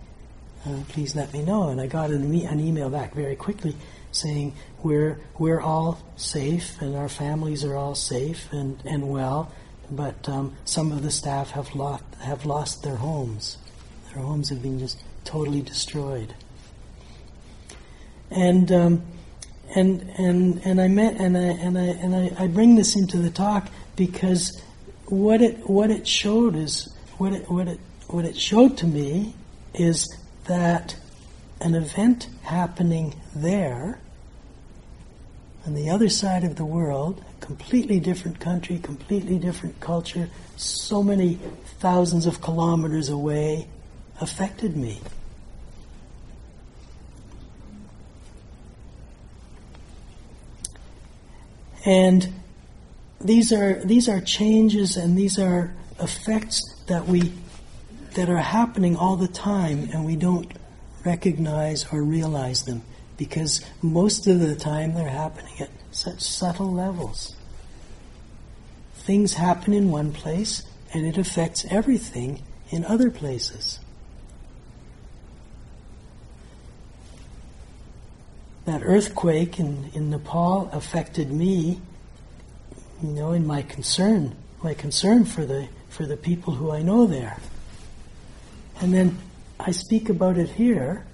Uh, 0.65 0.83
please 0.89 1.15
let 1.15 1.33
me 1.33 1.41
know." 1.41 1.69
And 1.69 1.81
I 1.81 1.87
got 1.87 2.11
an, 2.11 2.31
e- 2.33 2.45
an 2.45 2.59
email 2.59 2.91
back 2.91 3.15
very 3.15 3.35
quickly 3.35 3.75
saying, 4.11 4.53
"We're 4.83 5.19
we're 5.39 5.59
all 5.59 5.99
safe 6.15 6.79
and 6.79 6.95
our 6.95 7.09
families 7.09 7.63
are 7.63 7.75
all 7.75 7.95
safe 7.95 8.53
and, 8.53 8.79
and 8.85 9.09
well, 9.09 9.51
but 9.89 10.29
um, 10.29 10.55
some 10.63 10.91
of 10.91 11.01
the 11.01 11.11
staff 11.11 11.49
have 11.51 11.73
lost 11.73 12.03
have 12.19 12.45
lost 12.45 12.83
their 12.83 12.97
homes. 12.97 13.57
Their 14.13 14.21
homes 14.21 14.49
have 14.49 14.61
been 14.61 14.77
just 14.77 15.03
totally 15.23 15.61
destroyed." 15.61 16.35
And 18.29 18.71
um, 18.71 19.01
and 19.73 20.07
and 20.19 20.61
and 20.63 20.79
I 20.79 20.87
met 20.87 21.15
and 21.19 21.35
I 21.35 21.41
and 21.41 21.79
I 21.79 21.85
and 21.85 22.15
I, 22.15 22.43
I 22.43 22.47
bring 22.47 22.75
this 22.75 22.95
into 22.95 23.17
the 23.17 23.31
talk 23.31 23.69
because 23.99 24.61
what 25.07 25.41
it 25.41 25.69
what 25.69 25.91
it 25.91 26.07
showed 26.07 26.55
is 26.55 26.89
what 27.17 27.33
it 27.33 27.51
what 27.51 27.67
it 27.67 27.79
what 28.07 28.23
it 28.23 28.35
showed 28.37 28.77
to 28.77 28.87
me 28.87 29.35
is 29.73 30.07
that 30.45 30.95
an 31.59 31.75
event 31.75 32.29
happening 32.43 33.13
there 33.35 33.99
on 35.65 35.73
the 35.73 35.89
other 35.89 36.07
side 36.07 36.45
of 36.45 36.55
the 36.55 36.63
world, 36.63 37.21
completely 37.41 37.99
different 37.99 38.39
country, 38.39 38.79
completely 38.79 39.37
different 39.37 39.77
culture, 39.81 40.29
so 40.55 41.03
many 41.03 41.37
thousands 41.79 42.25
of 42.25 42.39
kilometers 42.39 43.09
away, 43.09 43.67
affected 44.21 44.77
me. 44.77 45.01
And 51.85 52.39
these 53.21 53.51
are 53.51 53.83
these 53.83 54.07
are 54.07 54.21
changes 54.21 54.97
and 54.97 55.17
these 55.17 55.37
are 55.39 55.73
effects 55.99 56.63
that 56.87 57.07
we 57.07 57.33
that 58.15 58.29
are 58.29 58.37
happening 58.37 58.95
all 58.95 59.15
the 59.15 59.27
time 59.27 59.89
and 59.93 60.05
we 60.05 60.15
don't 60.15 60.51
recognize 61.05 61.85
or 61.91 62.03
realize 62.03 62.63
them 62.63 62.81
because 63.17 63.63
most 63.81 64.27
of 64.27 64.39
the 64.39 64.55
time 64.55 64.93
they're 64.93 65.09
happening 65.09 65.53
at 65.59 65.69
such 65.91 66.21
subtle 66.21 66.71
levels. 66.71 67.35
Things 68.95 69.33
happen 69.33 69.73
in 69.73 69.91
one 69.91 70.13
place 70.13 70.63
and 70.93 71.05
it 71.05 71.17
affects 71.17 71.65
everything 71.69 72.41
in 72.69 72.85
other 72.85 73.11
places. 73.11 73.79
that 78.69 78.81
earthquake 78.83 79.59
in, 79.59 79.89
in 79.93 80.11
Nepal 80.11 80.69
affected 80.71 81.31
me, 81.31 81.81
you 83.01 83.09
know, 83.09 83.31
in 83.31 83.47
my 83.47 83.61
concern, 83.61 84.35
my 84.63 84.73
concern 84.73 85.25
for 85.25 85.45
the 85.45 85.67
for 85.89 86.05
the 86.05 86.17
people 86.17 86.53
who 86.53 86.71
I 86.71 86.81
know 86.81 87.05
there. 87.05 87.39
And 88.81 88.93
then 88.93 89.17
I 89.59 89.71
speak 89.71 90.09
about 90.09 90.37
it 90.37 90.49
here, 90.49 91.05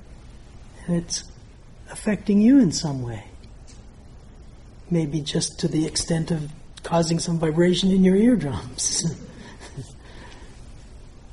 and 0.86 0.98
it's 0.98 1.24
affecting 1.90 2.42
you 2.42 2.60
in 2.60 2.72
some 2.72 3.02
way. 3.02 3.26
Maybe 4.90 5.22
just 5.22 5.60
to 5.60 5.68
the 5.68 5.86
extent 5.86 6.32
of 6.32 6.52
causing 6.84 7.20
some 7.20 7.40
vibration 7.40 7.92
in 7.92 8.04
your 8.04 8.16
eardrums. 8.16 9.16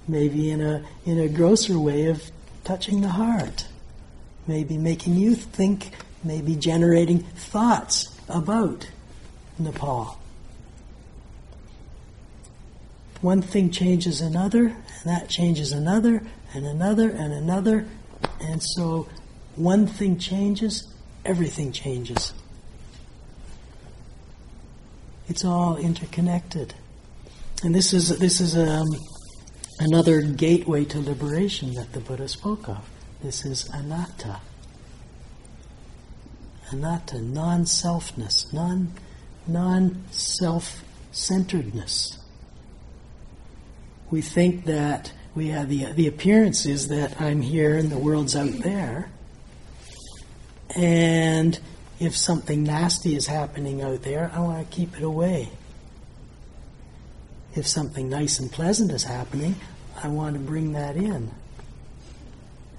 Maybe 0.08 0.50
in 0.50 0.60
a 0.60 0.84
in 1.04 1.18
a 1.18 1.28
grosser 1.28 1.78
way 1.78 2.06
of 2.06 2.30
touching 2.64 3.00
the 3.00 3.08
heart. 3.08 3.66
Maybe 4.46 4.76
making 4.76 5.16
you 5.16 5.34
think 5.34 5.90
maybe 6.24 6.56
generating 6.56 7.20
thoughts 7.20 8.08
about 8.28 8.88
Nepal. 9.58 10.21
One 13.22 13.40
thing 13.40 13.70
changes 13.70 14.20
another, 14.20 14.66
and 14.66 15.04
that 15.04 15.28
changes 15.28 15.72
another, 15.72 16.22
and 16.54 16.66
another, 16.66 17.08
and 17.08 17.32
another, 17.32 17.86
and 18.40 18.62
so 18.62 19.08
one 19.56 19.86
thing 19.86 20.18
changes, 20.18 20.86
everything 21.24 21.72
changes. 21.72 22.34
It's 25.28 25.44
all 25.44 25.78
interconnected. 25.78 26.74
And 27.64 27.74
this 27.74 27.94
is, 27.94 28.18
this 28.18 28.40
is 28.40 28.58
um, 28.58 28.88
another 29.78 30.20
gateway 30.20 30.84
to 30.86 31.00
liberation 31.00 31.72
that 31.74 31.92
the 31.92 32.00
Buddha 32.00 32.28
spoke 32.28 32.68
of. 32.68 32.86
This 33.22 33.46
is 33.46 33.70
anatta 33.70 34.40
anatta, 36.72 37.20
non-selfness, 37.20 38.52
non, 38.52 38.92
non-self-centeredness. 39.46 42.18
We 44.12 44.20
think 44.20 44.66
that 44.66 45.10
we 45.34 45.48
have 45.48 45.70
the, 45.70 45.86
the 45.86 46.06
appearance 46.06 46.66
is 46.66 46.88
that 46.88 47.18
I'm 47.18 47.40
here 47.40 47.78
and 47.78 47.90
the 47.90 47.96
world's 47.96 48.36
out 48.36 48.52
there. 48.58 49.08
And 50.76 51.58
if 51.98 52.14
something 52.14 52.62
nasty 52.62 53.16
is 53.16 53.26
happening 53.26 53.80
out 53.80 54.02
there, 54.02 54.30
I 54.34 54.40
want 54.40 54.70
to 54.70 54.76
keep 54.76 54.98
it 54.98 55.02
away. 55.02 55.48
If 57.54 57.66
something 57.66 58.10
nice 58.10 58.38
and 58.38 58.52
pleasant 58.52 58.92
is 58.92 59.04
happening, 59.04 59.56
I 60.02 60.08
want 60.08 60.34
to 60.34 60.40
bring 60.40 60.72
that 60.72 60.94
in. 60.94 61.30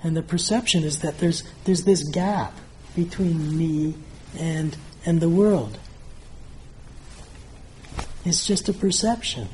And 0.03 0.15
the 0.15 0.21
perception 0.21 0.83
is 0.83 0.99
that 0.99 1.17
there's, 1.17 1.43
there's 1.63 1.83
this 1.83 2.03
gap 2.03 2.53
between 2.95 3.57
me 3.57 3.95
and, 4.37 4.77
and 5.03 5.19
the 5.19 5.29
world. 5.29 5.79
It's 8.23 8.45
just 8.45 8.69
a 8.69 8.73
perception. 8.73 9.49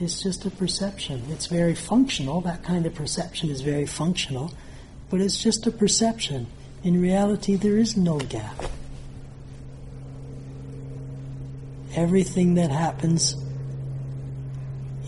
It's 0.00 0.22
just 0.22 0.44
a 0.44 0.50
perception. 0.50 1.22
It's 1.30 1.46
very 1.46 1.74
functional. 1.74 2.40
That 2.40 2.64
kind 2.64 2.84
of 2.84 2.94
perception 2.94 3.50
is 3.50 3.60
very 3.60 3.86
functional, 3.86 4.52
but 5.08 5.20
it's 5.20 5.40
just 5.40 5.66
a 5.66 5.70
perception. 5.70 6.46
In 6.82 7.00
reality, 7.00 7.56
there 7.56 7.78
is 7.78 7.96
no 7.96 8.18
gap. 8.18 8.64
Everything 11.94 12.54
that 12.54 12.70
happens 12.70 13.34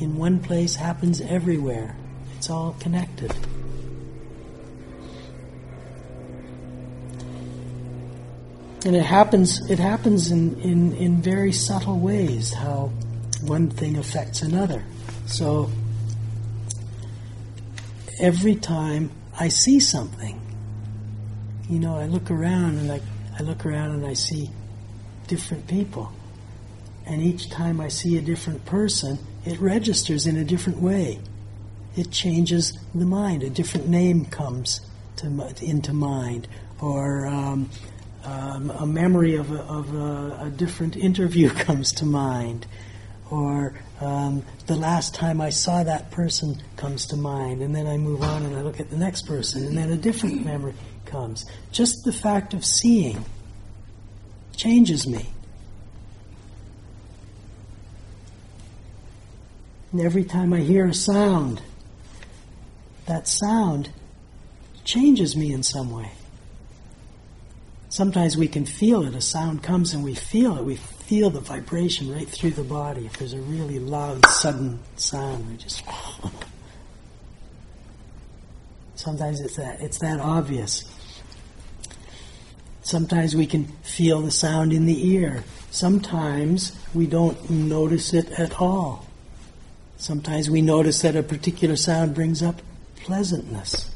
in 0.01 0.17
one 0.17 0.39
place 0.39 0.77
happens 0.77 1.21
everywhere. 1.21 1.97
It's 2.37 2.49
all 2.49 2.77
connected. 2.79 3.35
And 8.85 8.95
it 8.95 9.05
happens, 9.05 9.69
it 9.69 9.81
happens 9.81 10.31
in, 10.31 10.61
in, 10.61 10.95
in 10.95 11.21
very 11.21 11.51
subtle 11.51 11.99
ways 11.99 12.53
how 12.53 12.93
one 13.47 13.71
thing 13.71 13.97
affects 13.97 14.43
another. 14.43 14.85
So 15.27 15.71
every 18.21 18.55
time 18.55 19.11
I 19.39 19.49
see 19.49 19.81
something, 19.81 20.41
you 21.69 21.79
know, 21.79 21.97
I 21.97 22.07
look 22.07 22.31
around 22.31 22.79
and 22.79 22.93
I, 22.93 23.01
I 23.39 23.43
look 23.43 23.67
around 23.67 23.91
and 23.91 24.07
I 24.07 24.15
see 24.15 24.51
different 25.27 25.67
people. 25.67 26.13
And 27.07 27.23
each 27.23 27.51
time 27.51 27.81
I 27.81 27.89
see 27.89 28.19
a 28.19 28.21
different 28.21 28.65
person, 28.65 29.19
it 29.45 29.61
registers 29.61 30.27
in 30.27 30.37
a 30.37 30.45
different 30.45 30.81
way. 30.81 31.21
It 31.97 32.11
changes 32.11 32.77
the 32.95 33.05
mind. 33.05 33.43
A 33.43 33.51
different 33.51 33.89
name 33.89 34.25
comes 34.27 34.81
to, 35.17 35.55
into 35.63 35.93
mind, 35.93 36.47
or 36.81 37.27
um, 37.27 37.71
um, 38.25 38.71
a 38.71 38.87
memory 38.87 39.37
of, 39.37 39.51
a, 39.51 39.61
of 39.61 39.95
a, 39.95 40.47
a, 40.47 40.51
different 40.51 40.97
interview 40.97 41.49
comes 41.65 41.93
to 41.93 42.05
mind, 42.05 42.67
or 43.31 43.75
um, 44.01 44.45
the 44.67 44.77
last 44.77 45.15
time 45.15 45.41
I 45.41 45.51
saw 45.51 45.83
that 45.83 46.11
person 46.11 46.63
comes 46.77 47.07
to 47.07 47.17
mind, 47.17 47.63
and 47.63 47.75
then 47.75 47.87
I 47.87 47.97
move 47.97 48.23
on 48.23 48.45
and 48.45 48.57
I 48.57 48.63
look 48.63 48.81
at 48.81 48.91
the 48.91 48.97
next 48.97 49.23
person, 49.23 49.65
and 49.65 49.77
then 49.77 49.91
a 49.91 49.97
different 49.97 50.45
memory 50.45 50.75
comes. 51.05 51.45
Just 51.73 52.05
the 52.05 52.13
fact 52.13 52.55
of 52.55 52.65
seeing 52.65 53.25
changes 54.55 55.07
me. 55.07 55.27
And 59.93 60.01
every 60.01 60.25
time 60.25 60.53
I 60.53 60.61
hear 60.61 60.87
a 60.87 60.95
sound, 60.95 61.63
that 63.07 63.27
sound 63.27 63.91
changes 64.85 65.37
me 65.37 65.53
in 65.53 65.63
some 65.63 65.91
way. 65.91 66.11
Sometimes 67.89 68.37
we 68.37 68.49
can 68.49 68.67
feel 68.67 69.05
it. 69.05 69.15
A 69.15 69.21
sound 69.21 69.63
comes 69.63 69.95
and 69.95 70.05
we 70.05 70.15
feel 70.15 70.59
it. 70.59 70.65
We 70.65 70.77
feel 71.07 71.31
the 71.31 71.41
vibration 71.41 72.13
right 72.13 72.29
through 72.29 72.51
the 72.51 72.65
body. 72.65 73.07
If 73.07 73.19
there's 73.19 73.33
a 73.33 73.41
really 73.41 73.79
loud, 73.79 74.27
sudden 74.27 74.81
sound, 74.97 75.49
we 75.49 75.57
just. 75.57 75.85
Sometimes 78.97 79.41
it's 79.41 79.57
that 79.57 79.81
it's 79.81 79.99
that 80.01 80.19
obvious. 80.19 80.85
Sometimes 82.83 83.37
we 83.37 83.47
can 83.47 83.67
feel 83.83 84.21
the 84.21 84.33
sound 84.33 84.73
in 84.73 84.87
the 84.87 85.09
ear. 85.13 85.45
Sometimes 85.71 86.77
we 86.95 87.07
don't 87.07 87.51
notice 87.51 88.13
it 88.13 88.31
at 88.33 88.61
all. 88.61 89.07
Sometimes 89.99 90.51
we 90.51 90.61
notice 90.61 91.03
that 91.03 91.15
a 91.15 91.23
particular 91.23 91.77
sound 91.77 92.15
brings 92.15 92.43
up 92.43 92.63
pleasantness. 92.97 93.91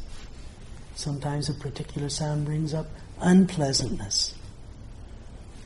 Sometimes 0.94 1.48
a 1.48 1.54
particular 1.54 2.08
sound 2.08 2.44
brings 2.44 2.72
up 2.74 2.86
unpleasantness. 3.20 4.34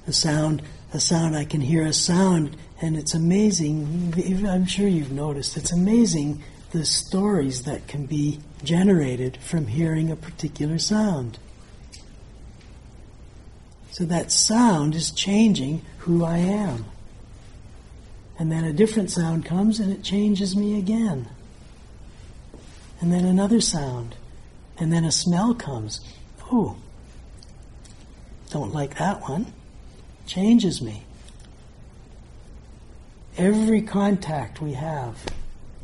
A 0.07 0.13
sound, 0.13 0.63
a 0.95 1.01
sound, 1.01 1.37
I 1.37 1.45
can 1.45 1.61
hear 1.61 1.85
a 1.85 1.93
sound, 1.93 2.57
and 2.81 2.97
it's 2.97 3.15
amazing. 3.15 4.15
I'm 4.47 4.65
sure 4.65 4.87
you've 4.87 5.11
noticed, 5.11 5.57
it's 5.57 5.73
amazing 5.73 6.43
the 6.71 6.85
stories 6.85 7.65
that 7.65 7.89
can 7.89 8.07
be 8.07 8.41
generated 8.63 9.37
from 9.39 9.67
hearing 9.67 10.11
a 10.11 10.17
particular 10.17 10.79
sound. 10.79 11.39
So 13.91 14.05
that 14.05 14.31
sound 14.33 14.95
is 14.95 15.11
changing 15.11 15.83
who 15.99 16.25
I 16.25 16.39
am. 16.39 16.87
And 18.39 18.51
then 18.51 18.65
a 18.65 18.73
different 18.73 19.11
sound 19.11 19.45
comes 19.45 19.79
and 19.79 19.93
it 19.93 20.03
changes 20.03 20.57
me 20.57 20.79
again. 20.79 21.29
And 23.01 23.13
then 23.13 23.25
another 23.25 23.61
sound. 23.61 24.17
And 24.79 24.93
then 24.93 25.05
a 25.05 25.13
smell 25.13 25.55
comes. 25.55 26.01
Oh, 26.51 26.77
don't 28.51 28.73
like 28.73 28.99
that 28.99 29.23
one. 29.23 29.53
Changes 30.27 30.81
me. 30.81 31.05
Every 33.37 33.83
contact 33.83 34.61
we 34.61 34.75
have 34.75 35.17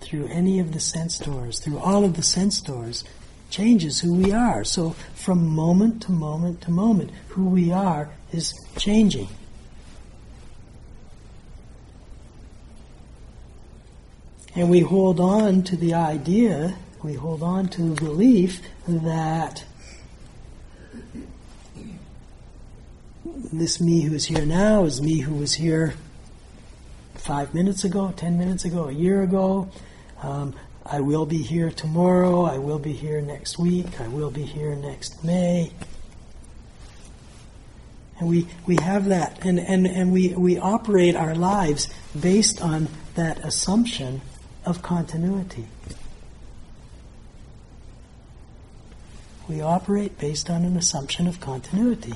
through 0.01 0.27
any 0.27 0.61
of 0.61 0.73
the 0.73 0.81
sense 0.81 1.19
doors, 1.19 1.59
through 1.59 1.79
all 1.79 2.05
of 2.05 2.15
the 2.15 2.23
sense 2.23 2.61
doors, 2.61 3.05
changes 3.51 4.01
who 4.01 4.15
we 4.15 4.33
are. 4.33 4.65
So 4.65 4.91
from 5.15 5.47
moment 5.49 6.03
to 6.03 6.13
moment 6.13 6.63
to 6.63 6.71
moment, 6.71 7.11
who 7.29 7.49
we 7.49 7.73
are 7.73 8.11
is 8.33 8.55
changing. 8.77 9.29
And 14.55 14.71
we 14.71 14.81
hold 14.81 15.21
on 15.21 15.63
to 15.65 15.77
the 15.77 15.95
idea, 15.95 16.77
we 17.03 17.15
hold 17.15 17.43
on 17.43 17.69
to 17.69 17.83
the 17.83 18.01
belief 18.01 18.61
that 18.87 19.65
this 23.53 23.81
me 23.81 24.03
who 24.03 24.15
is 24.15 24.27
here 24.27 24.45
now 24.45 24.85
is 24.85 25.01
me 25.01 25.21
who 25.21 25.35
was 25.35 25.55
here 25.55 25.95
five 27.15 27.55
minutes 27.55 27.85
ago, 27.85 28.13
ten 28.17 28.39
minutes 28.39 28.65
ago, 28.65 28.89
a 28.89 28.93
year 28.93 29.23
ago. 29.23 29.69
Um, 30.23 30.55
I 30.85 31.01
will 31.01 31.27
be 31.27 31.39
here 31.39 31.71
tomorrow. 31.71 32.45
I 32.45 32.59
will 32.59 32.79
be 32.79 32.93
here 32.93 33.21
next 33.21 33.59
week. 33.59 34.01
I 34.01 34.09
will 34.09 34.31
be 34.31 34.43
here 34.43 34.75
next 34.75 35.23
May. 35.23 35.73
And 38.19 38.29
we, 38.29 38.47
we 38.67 38.77
have 38.77 39.07
that, 39.07 39.45
and, 39.47 39.59
and, 39.59 39.87
and 39.87 40.13
we, 40.13 40.35
we 40.35 40.59
operate 40.59 41.17
our 41.17 41.35
lives 41.35 41.89
based 42.19 42.61
on 42.61 42.89
that 43.15 43.39
assumption 43.39 44.21
of 44.67 44.83
continuity. 44.83 45.67
We 49.49 49.63
operate 49.63 50.19
based 50.19 50.51
on 50.51 50.65
an 50.65 50.77
assumption 50.77 51.27
of 51.27 51.41
continuity. 51.41 52.15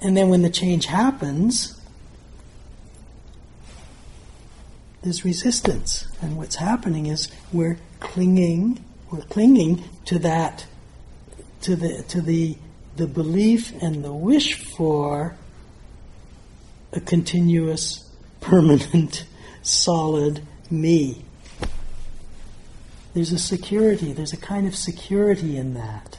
And 0.00 0.16
then 0.16 0.28
when 0.28 0.42
the 0.42 0.50
change 0.50 0.86
happens, 0.86 1.80
there's 5.02 5.24
resistance. 5.24 6.06
And 6.20 6.36
what's 6.36 6.56
happening 6.56 7.06
is 7.06 7.28
we're 7.52 7.78
clinging, 8.00 8.84
we're 9.10 9.22
clinging 9.22 9.84
to 10.06 10.18
that, 10.18 10.66
to 11.62 11.76
the, 11.76 12.02
to 12.08 12.20
the, 12.20 12.56
the 12.96 13.06
belief 13.06 13.72
and 13.80 14.04
the 14.04 14.12
wish 14.12 14.54
for 14.54 15.36
a 16.92 17.00
continuous, 17.00 18.10
permanent, 18.40 19.26
solid 19.62 20.42
me. 20.70 21.24
There's 23.14 23.32
a 23.32 23.38
security, 23.38 24.12
there's 24.12 24.32
a 24.32 24.36
kind 24.36 24.66
of 24.66 24.76
security 24.76 25.56
in 25.56 25.74
that. 25.74 26.18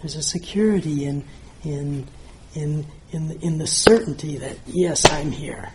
There's 0.00 0.16
a 0.16 0.22
security 0.22 1.04
in, 1.04 1.24
in 1.62 2.08
in, 2.54 2.86
in, 3.12 3.28
the, 3.28 3.38
in 3.40 3.58
the 3.58 3.66
certainty 3.66 4.38
that, 4.38 4.56
yes, 4.66 5.10
I'm 5.10 5.30
here, 5.30 5.70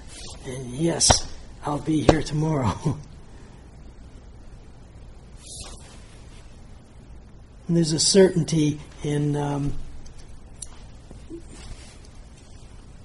and 0.45 0.71
yes, 0.73 1.27
I'll 1.65 1.79
be 1.79 2.01
here 2.01 2.21
tomorrow. 2.21 2.73
and 7.67 7.75
there's 7.75 7.93
a 7.93 7.99
certainty 7.99 8.79
in 9.03 9.35
um, 9.35 9.73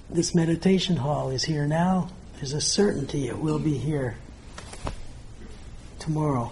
this 0.09 0.35
meditation 0.35 0.95
hall 0.95 1.31
is 1.31 1.43
here 1.43 1.67
now. 1.67 2.09
There's 2.35 2.53
a 2.53 2.61
certainty 2.61 3.27
it 3.27 3.37
will 3.37 3.59
be 3.59 3.77
here 3.77 4.15
tomorrow. 5.99 6.51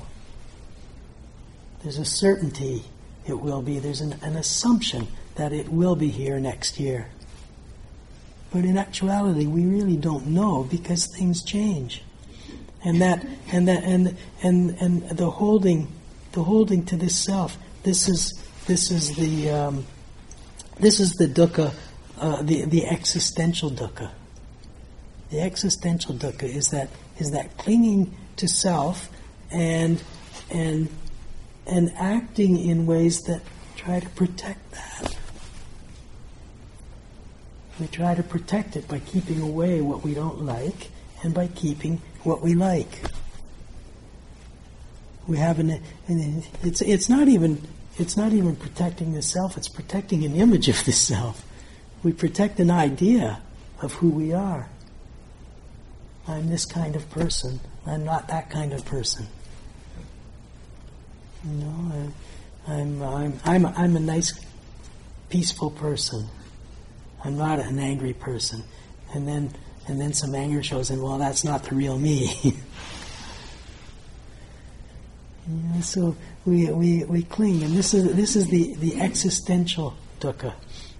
There's 1.83 1.97
a 1.97 2.05
certainty 2.05 2.83
it 3.27 3.39
will 3.39 3.61
be. 3.61 3.79
There's 3.79 4.01
an, 4.01 4.15
an 4.21 4.35
assumption 4.35 5.07
that 5.41 5.51
it 5.51 5.69
will 5.69 5.95
be 5.95 6.09
here 6.09 6.39
next 6.39 6.79
year. 6.79 7.07
But 8.53 8.63
in 8.63 8.77
actuality, 8.77 9.47
we 9.47 9.65
really 9.65 9.97
don't 9.97 10.27
know 10.27 10.67
because 10.69 11.07
things 11.07 11.41
change. 11.41 12.03
And 12.85 13.01
that, 13.01 13.25
and 13.51 13.67
that, 13.67 13.83
and, 13.83 14.15
and, 14.43 14.69
and 14.79 15.09
the 15.09 15.31
holding, 15.31 15.87
the 16.33 16.43
holding 16.43 16.85
to 16.85 16.95
this 16.95 17.17
self, 17.17 17.57
this 17.81 18.07
is, 18.07 18.39
this 18.67 18.91
is 18.91 19.15
the, 19.15 19.49
um, 19.49 19.85
this 20.79 20.99
is 20.99 21.13
the 21.13 21.25
dukkha, 21.25 21.73
uh, 22.19 22.43
the, 22.43 22.65
the 22.65 22.85
existential 22.85 23.71
dukkha. 23.71 24.11
The 25.31 25.41
existential 25.41 26.13
dukkha 26.13 26.43
is 26.43 26.67
that, 26.69 26.89
is 27.17 27.31
that 27.31 27.57
clinging 27.57 28.15
to 28.35 28.47
self 28.47 29.09
and, 29.49 30.03
and, 30.51 30.87
and 31.65 31.91
acting 31.97 32.59
in 32.59 32.85
ways 32.85 33.23
that 33.23 33.41
try 33.75 33.99
to 33.99 34.09
protect 34.09 34.71
that. 34.73 35.17
We 37.79 37.87
try 37.87 38.15
to 38.15 38.23
protect 38.23 38.75
it 38.75 38.87
by 38.87 38.99
keeping 38.99 39.41
away 39.41 39.81
what 39.81 40.03
we 40.03 40.13
don't 40.13 40.43
like 40.43 40.91
and 41.23 41.33
by 41.33 41.47
keeping 41.47 42.01
what 42.23 42.41
we 42.41 42.53
like. 42.53 43.01
We 45.27 45.37
have 45.37 45.59
an, 45.59 45.81
an 46.07 46.43
it's 46.63 46.81
it's 46.81 47.09
not 47.09 47.27
even 47.27 47.67
it's 47.97 48.17
not 48.17 48.33
even 48.33 48.55
protecting 48.55 49.13
the 49.13 49.21
self, 49.21 49.57
it's 49.57 49.67
protecting 49.67 50.25
an 50.25 50.35
image 50.35 50.67
of 50.67 50.83
the 50.85 50.91
self. 50.91 51.45
We 52.03 52.13
protect 52.13 52.59
an 52.59 52.71
idea 52.71 53.41
of 53.81 53.93
who 53.93 54.09
we 54.09 54.33
are. 54.33 54.69
I'm 56.27 56.49
this 56.49 56.65
kind 56.65 56.95
of 56.95 57.09
person. 57.09 57.59
I'm 57.85 58.03
not 58.03 58.27
that 58.27 58.49
kind 58.49 58.73
of 58.73 58.85
person. 58.85 59.27
You 61.45 61.51
know, 61.53 62.11
I, 62.67 62.73
I'm, 62.73 63.01
I'm, 63.01 63.39
I'm, 63.43 63.65
I'm 63.65 63.95
a 63.95 63.99
nice, 63.99 64.39
peaceful 65.29 65.71
person. 65.71 66.27
I'm 67.23 67.37
not 67.37 67.59
an 67.59 67.79
angry 67.79 68.13
person. 68.13 68.63
And 69.13 69.27
then 69.27 69.53
and 69.87 69.99
then 69.99 70.13
some 70.13 70.35
anger 70.35 70.63
shows 70.63 70.89
in, 70.89 71.01
well, 71.01 71.17
that's 71.17 71.43
not 71.43 71.63
the 71.63 71.75
real 71.75 71.97
me. 71.97 72.27
so 75.81 76.15
we, 76.45 76.71
we, 76.71 77.03
we 77.05 77.23
cling, 77.23 77.63
and 77.63 77.75
this 77.75 77.93
is 77.93 78.13
this 78.15 78.35
is 78.35 78.47
the, 78.47 78.73
the 78.75 79.01
existential 79.01 79.95
dukkha, 80.19 80.53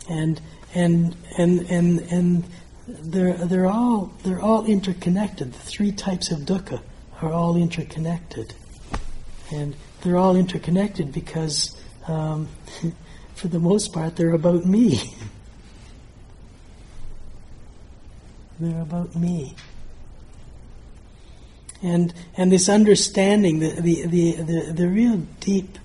and 0.09 0.41
and 0.73 1.15
and 1.37 1.61
and 1.69 1.99
and 2.11 2.43
they're 2.87 3.33
they're 3.33 3.67
all 3.67 4.11
they're 4.23 4.41
all 4.41 4.65
interconnected. 4.65 5.53
The 5.53 5.59
three 5.59 5.91
types 5.91 6.31
of 6.31 6.39
dukkha 6.39 6.81
are 7.21 7.31
all 7.31 7.55
interconnected, 7.55 8.53
and 9.51 9.75
they're 10.01 10.17
all 10.17 10.35
interconnected 10.35 11.13
because, 11.13 11.79
um, 12.07 12.49
for 13.35 13.47
the 13.47 13.59
most 13.59 13.93
part, 13.93 14.15
they're 14.15 14.33
about 14.33 14.65
me. 14.65 14.99
they're 18.61 18.81
about 18.81 19.15
me. 19.15 19.55
And 21.83 22.13
and 22.37 22.51
this 22.51 22.69
understanding, 22.69 23.59
the 23.59 23.71
the 23.81 24.05
the, 24.05 24.31
the, 24.35 24.73
the 24.73 24.87
real 24.87 25.17
deep 25.39 25.77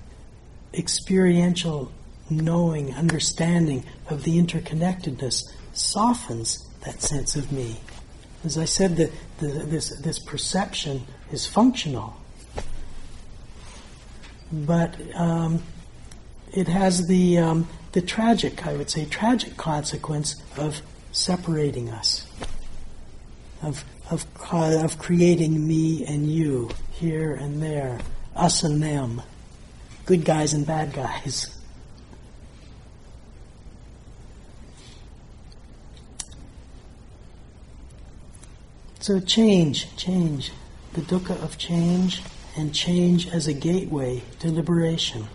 experiential 0.73 1.91
knowing, 2.29 2.93
understanding 2.93 3.83
of 4.09 4.23
the 4.23 4.37
interconnectedness 4.37 5.43
softens 5.73 6.67
that 6.81 7.01
sense 7.01 7.35
of 7.35 7.51
me. 7.51 7.77
As 8.43 8.57
I 8.57 8.65
said, 8.65 8.97
the, 8.97 9.11
the, 9.39 9.47
this, 9.47 9.89
this 10.01 10.19
perception 10.19 11.05
is 11.31 11.45
functional. 11.45 12.15
But 14.51 14.95
um, 15.15 15.63
it 16.53 16.67
has 16.67 17.07
the, 17.07 17.39
um, 17.39 17.67
the 17.91 18.01
tragic, 18.01 18.65
I 18.65 18.73
would 18.73 18.89
say, 18.89 19.05
tragic 19.05 19.57
consequence 19.57 20.41
of 20.55 20.81
separating 21.11 21.89
us, 21.89 22.25
of, 23.61 23.83
of, 24.11 24.25
of 24.51 24.97
creating 24.97 25.67
me 25.67 26.05
and 26.05 26.31
you, 26.31 26.69
here 26.91 27.33
and 27.33 27.61
there, 27.61 27.99
us 28.35 28.63
and 28.63 28.81
them, 28.81 29.21
good 30.05 30.23
guys 30.23 30.53
and 30.53 30.65
bad 30.65 30.93
guys. 30.93 31.53
So 38.99 39.19
change, 39.21 39.95
change, 39.95 40.51
the 40.91 40.99
dukkha 41.01 41.41
of 41.41 41.57
change, 41.57 42.21
and 42.57 42.73
change 42.75 43.27
as 43.29 43.47
a 43.47 43.53
gateway 43.53 44.21
to 44.39 44.51
liberation. 44.51 45.27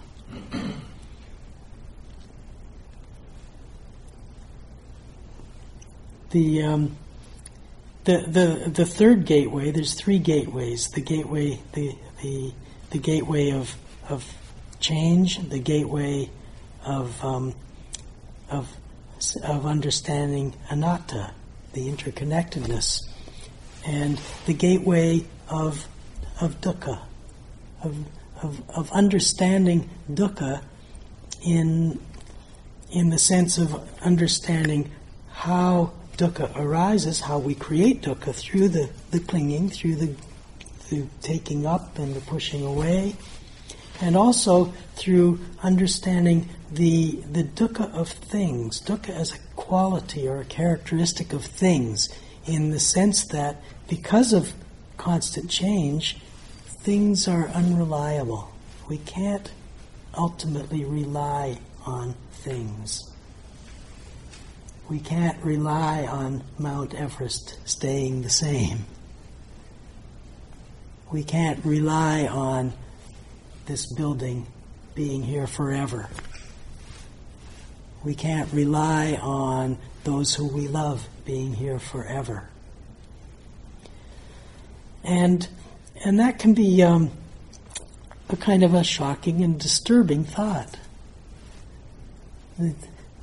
the, 6.31 6.62
um, 6.62 6.97
the 8.05 8.24
the 8.26 8.70
the 8.70 8.86
third 8.86 9.24
gateway. 9.26 9.70
There's 9.70 9.94
three 9.94 10.18
gateways. 10.18 10.88
The 10.88 11.00
gateway, 11.00 11.61
the 11.72 11.96
the 12.22 12.53
the 12.90 12.98
gateway 12.98 13.50
of 13.50 13.76
of 14.09 14.24
change, 14.80 15.38
the 15.48 15.59
gateway 15.59 16.30
of 16.84 17.24
um, 17.24 17.55
of 18.50 18.68
of 19.44 19.66
understanding 19.66 20.55
anatta, 20.70 21.32
the 21.72 21.88
interconnectedness 21.88 23.03
and 23.84 24.20
the 24.46 24.55
gateway 24.55 25.24
of, 25.48 25.86
of 26.40 26.61
dukkha, 26.61 27.00
of, 27.82 27.96
of, 28.42 28.62
of 28.70 28.92
understanding 28.92 29.90
dukkha 30.11 30.62
in, 31.44 32.00
in 32.90 33.11
the 33.11 33.18
sense 33.18 33.59
of 33.59 33.88
understanding 34.00 34.90
how 35.30 35.92
dukkha 36.17 36.55
arises, 36.57 37.21
how 37.21 37.39
we 37.39 37.55
create 37.55 38.03
dukkha 38.03 38.35
through 38.35 38.69
the, 38.69 38.91
the 39.11 39.21
clinging, 39.21 39.69
through 39.71 39.97
the, 39.97 40.15
the 40.91 41.07
taking 41.21 41.67
up 41.67 41.99
and 41.99 42.15
the 42.15 42.21
pushing 42.21 42.65
away, 42.65 43.17
and 44.01 44.17
also 44.17 44.73
through 44.95 45.39
understanding 45.63 46.49
the, 46.71 47.13
the 47.31 47.45
dukkha 47.45 47.93
of 47.95 48.09
things, 48.09 48.81
dukkha 48.81 49.11
as 49.11 49.35
a 49.35 49.39
quality 49.57 50.27
or 50.29 50.41
a 50.41 50.45
characteristic 50.45 51.33
of 51.33 51.45
things, 51.45 52.09
in 52.47 52.71
the 52.71 52.81
sense 52.81 53.25
that 53.27 53.63
because 53.89 54.33
of 54.33 54.53
constant 54.97 55.49
change, 55.49 56.17
things 56.67 57.29
are 57.29 57.49
unreliable. 57.49 58.53
We 58.89 58.99
can't 58.99 59.51
ultimately 60.17 60.85
rely 60.85 61.59
on 61.87 62.15
things. 62.33 63.12
We 64.89 65.01
can't 65.01 65.43
rely 65.45 66.07
on 66.07 66.43
Mount 66.59 66.95
Everest 66.95 67.57
staying 67.68 68.22
the 68.22 68.30
same. 68.30 68.85
We 71.11 71.24
can't 71.24 71.64
rely 71.64 72.26
on 72.26 72.72
this 73.66 73.87
building 73.87 74.47
being 74.95 75.22
here 75.22 75.47
forever. 75.47 76.09
We 78.05 78.14
can't 78.14 78.53
rely 78.53 79.14
on 79.14 79.78
those 80.05 80.35
who 80.35 80.47
we 80.47 80.68
love 80.68 81.09
being 81.24 81.55
here 81.55 81.78
forever 81.78 82.49
and 85.05 85.49
and 86.05 86.18
that 86.20 86.39
can 86.39 86.55
be 86.55 86.83
um, 86.83 87.11
a 88.28 88.37
kind 88.37 88.62
of 88.62 88.74
a 88.74 88.83
shocking 88.83 89.43
and 89.43 89.59
disturbing 89.59 90.24
thought. 90.24 90.78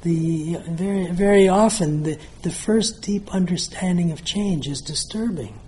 The, 0.02 0.56
very 0.70 1.08
very 1.08 1.50
often 1.50 2.04
the, 2.04 2.18
the 2.43 2.52
first 2.52 3.02
deep 3.02 3.34
understanding 3.36 4.12
of 4.12 4.24
change 4.24 4.68
is 4.68 4.80
disturbing 4.80 5.60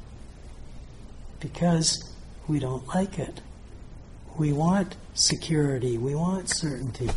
because 1.41 2.09
we 2.47 2.59
don't 2.59 2.87
like 2.87 3.19
it. 3.19 3.41
We 4.37 4.53
want 4.53 4.95
security, 5.13 5.97
we 5.97 6.15
want 6.15 6.49
certainty, 6.49 7.09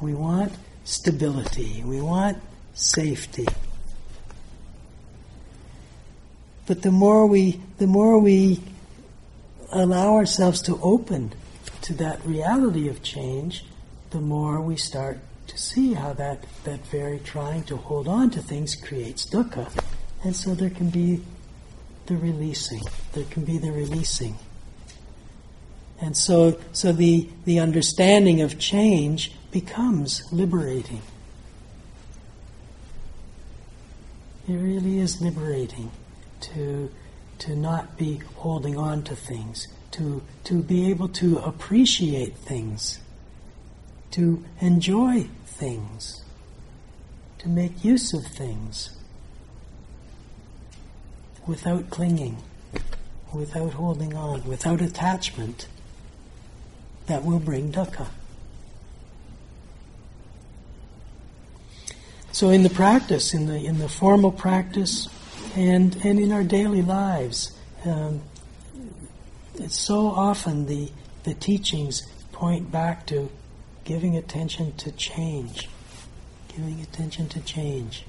we 0.00 0.14
want 0.14 0.52
stability, 0.84 1.84
we 1.84 2.00
want 2.00 2.38
safety. 2.74 3.46
But 6.66 6.82
the 6.82 6.90
more 6.90 7.26
we, 7.26 7.60
the 7.78 7.86
more 7.86 8.18
we 8.18 8.60
allow 9.70 10.14
ourselves 10.14 10.62
to 10.62 10.80
open 10.82 11.32
to 11.82 11.94
that 11.94 12.24
reality 12.24 12.88
of 12.88 13.02
change, 13.02 13.64
the 14.10 14.20
more 14.20 14.60
we 14.60 14.76
start 14.76 15.18
to 15.46 15.58
see 15.58 15.94
how 15.94 16.12
that, 16.14 16.44
that 16.64 16.80
very 16.86 17.18
trying 17.18 17.64
to 17.64 17.76
hold 17.76 18.08
on 18.08 18.30
to 18.30 18.40
things 18.40 18.74
creates 18.74 19.26
dukkha. 19.26 19.70
And 20.22 20.34
so 20.34 20.54
there 20.54 20.70
can 20.70 20.90
be 20.90 21.22
the 22.06 22.16
releasing. 22.16 22.82
There 23.12 23.24
can 23.24 23.44
be 23.44 23.58
the 23.58 23.72
releasing. 23.72 24.36
And 26.00 26.16
so, 26.16 26.58
so 26.72 26.92
the, 26.92 27.28
the 27.44 27.60
understanding 27.60 28.40
of 28.40 28.58
change 28.58 29.32
becomes 29.50 30.22
liberating. 30.32 31.02
It 34.46 34.54
really 34.54 34.98
is 34.98 35.20
liberating 35.22 35.90
to 36.40 36.90
to 37.38 37.56
not 37.56 37.98
be 37.98 38.20
holding 38.36 38.76
on 38.76 39.02
to 39.04 39.16
things, 39.16 39.68
to 39.92 40.22
to 40.44 40.62
be 40.62 40.90
able 40.90 41.08
to 41.08 41.38
appreciate 41.38 42.36
things, 42.36 42.98
to 44.14 44.44
enjoy 44.60 45.26
things, 45.44 46.22
to 47.38 47.48
make 47.48 47.84
use 47.84 48.14
of 48.14 48.24
things 48.24 48.96
without 51.48 51.90
clinging, 51.90 52.36
without 53.32 53.72
holding 53.72 54.14
on, 54.14 54.44
without 54.44 54.80
attachment 54.80 55.66
that 57.06 57.24
will 57.24 57.40
bring 57.40 57.72
dukkha. 57.72 58.06
So 62.30 62.50
in 62.50 62.62
the 62.62 62.70
practice, 62.70 63.34
in 63.34 63.46
the 63.46 63.56
in 63.56 63.78
the 63.78 63.88
formal 63.88 64.30
practice, 64.30 65.08
and 65.56 65.96
and 66.04 66.20
in 66.20 66.30
our 66.30 66.44
daily 66.44 66.82
lives. 66.82 67.50
Um, 67.84 68.22
it's 69.56 69.76
so 69.76 70.06
often 70.06 70.66
the 70.66 70.92
the 71.24 71.34
teachings 71.34 72.06
point 72.30 72.70
back 72.70 73.06
to 73.06 73.28
giving 73.84 74.16
attention 74.16 74.74
to 74.76 74.90
change, 74.92 75.68
giving 76.48 76.80
attention 76.80 77.28
to 77.28 77.40
change. 77.40 78.04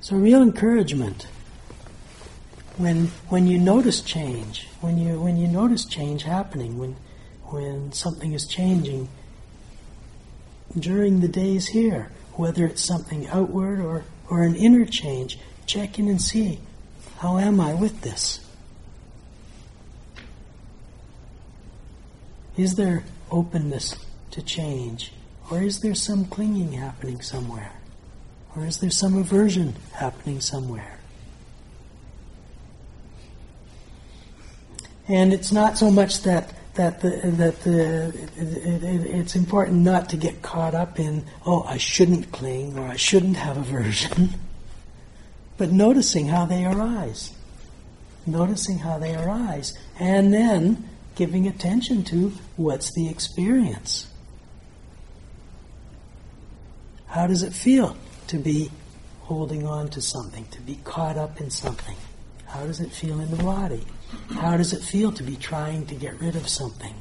So 0.00 0.16
real 0.16 0.42
encouragement 0.42 1.28
when 2.76 3.06
when 3.28 3.46
you 3.46 3.58
notice 3.58 4.00
change, 4.00 4.68
when 4.80 4.98
you 4.98 5.20
when 5.20 5.36
you 5.36 5.48
notice 5.48 5.84
change 5.84 6.22
happening, 6.22 6.78
when 6.78 6.96
when 7.44 7.92
something 7.92 8.32
is 8.32 8.46
changing 8.46 9.08
during 10.78 11.20
the 11.20 11.28
days 11.28 11.68
here, 11.68 12.10
whether 12.34 12.66
it's 12.66 12.82
something 12.82 13.26
outward 13.28 13.80
or, 13.80 14.04
or 14.28 14.42
an 14.42 14.54
inner 14.54 14.84
change, 14.84 15.38
check 15.66 15.98
in 15.98 16.08
and 16.08 16.20
see 16.20 16.60
how 17.18 17.38
am 17.38 17.60
I 17.60 17.74
with 17.74 18.02
this? 18.02 18.40
Is 22.56 22.76
there 22.76 23.04
openness 23.30 23.94
to 24.32 24.42
change? 24.42 25.12
Or 25.50 25.62
is 25.62 25.80
there 25.80 25.94
some 25.94 26.26
clinging 26.26 26.72
happening 26.72 27.20
somewhere? 27.20 27.72
Or 28.54 28.64
is 28.64 28.78
there 28.78 28.90
some 28.90 29.16
aversion 29.16 29.76
happening 29.92 30.40
somewhere? 30.40 30.98
And 35.06 35.32
it's 35.32 35.52
not 35.52 35.78
so 35.78 35.90
much 35.90 36.22
that 36.22 36.52
that 36.74 37.00
the, 37.00 37.08
that 37.08 37.60
the, 37.62 38.08
it, 38.36 38.84
it, 38.84 39.06
it's 39.06 39.34
important 39.34 39.78
not 39.78 40.08
to 40.10 40.16
get 40.16 40.42
caught 40.42 40.76
up 40.76 41.00
in 41.00 41.24
oh 41.44 41.64
I 41.64 41.76
shouldn't 41.76 42.30
cling 42.30 42.78
or 42.78 42.86
I 42.86 42.96
shouldn't 42.96 43.36
have 43.36 43.56
aversion. 43.56 44.34
but 45.56 45.72
noticing 45.72 46.28
how 46.28 46.46
they 46.46 46.64
arise. 46.64 47.32
Noticing 48.26 48.78
how 48.78 48.98
they 48.98 49.16
arise. 49.16 49.76
And 49.98 50.32
then 50.32 50.88
giving 51.16 51.48
attention 51.48 52.04
to 52.04 52.32
what's 52.56 52.92
the 52.92 53.08
experience. 53.08 54.06
How 57.08 57.26
does 57.26 57.42
it 57.42 57.52
feel 57.52 57.96
to 58.28 58.38
be 58.38 58.70
holding 59.22 59.66
on 59.66 59.88
to 59.90 60.00
something, 60.00 60.44
to 60.46 60.60
be 60.60 60.78
caught 60.84 61.16
up 61.16 61.40
in 61.40 61.50
something? 61.50 61.96
How 62.46 62.66
does 62.66 62.80
it 62.80 62.92
feel 62.92 63.20
in 63.20 63.30
the 63.30 63.42
body? 63.42 63.84
How 64.30 64.56
does 64.56 64.72
it 64.72 64.82
feel 64.82 65.12
to 65.12 65.22
be 65.22 65.36
trying 65.36 65.86
to 65.86 65.94
get 65.94 66.20
rid 66.20 66.36
of 66.36 66.48
something? 66.48 66.94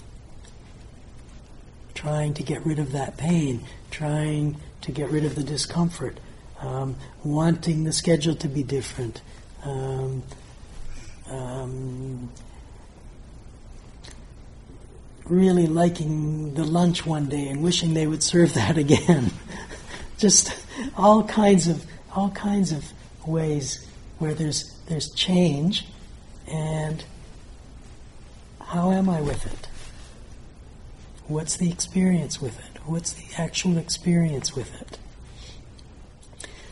Trying 1.93 2.33
to 2.35 2.43
get 2.43 2.65
rid 2.65 2.79
of 2.79 2.91
that 2.91 3.17
pain, 3.17 3.65
trying 3.91 4.57
to 4.81 4.91
get 4.91 5.09
rid 5.09 5.25
of 5.25 5.35
the 5.35 5.43
discomfort, 5.43 6.19
um, 6.59 6.95
wanting 7.23 7.83
the 7.83 7.93
schedule 7.93 8.35
to 8.35 8.47
be 8.47 8.63
different, 8.63 9.21
um, 9.63 10.23
um, 11.29 12.29
really 15.25 15.67
liking 15.67 16.53
the 16.53 16.63
lunch 16.63 17.05
one 17.05 17.27
day 17.27 17.47
and 17.47 17.61
wishing 17.61 17.93
they 17.93 18.07
would 18.07 18.23
serve 18.23 18.53
that 18.55 18.77
again. 18.77 19.31
Just 20.17 20.53
all 20.95 21.23
kinds 21.23 21.67
of 21.67 21.85
all 22.15 22.29
kinds 22.31 22.71
of 22.71 22.83
ways 23.25 23.85
where 24.19 24.33
there's 24.33 24.73
there's 24.87 25.09
change 25.11 25.85
and 26.47 27.03
how 28.59 28.91
am 28.91 29.09
I 29.09 29.21
with 29.21 29.45
it? 29.45 29.67
What's 31.27 31.57
the 31.57 31.69
experience 31.69 32.41
with 32.41 32.57
it? 32.59 32.81
What's 32.85 33.13
the 33.13 33.41
actual 33.41 33.77
experience 33.77 34.55
with 34.55 34.73
it? 34.81 34.97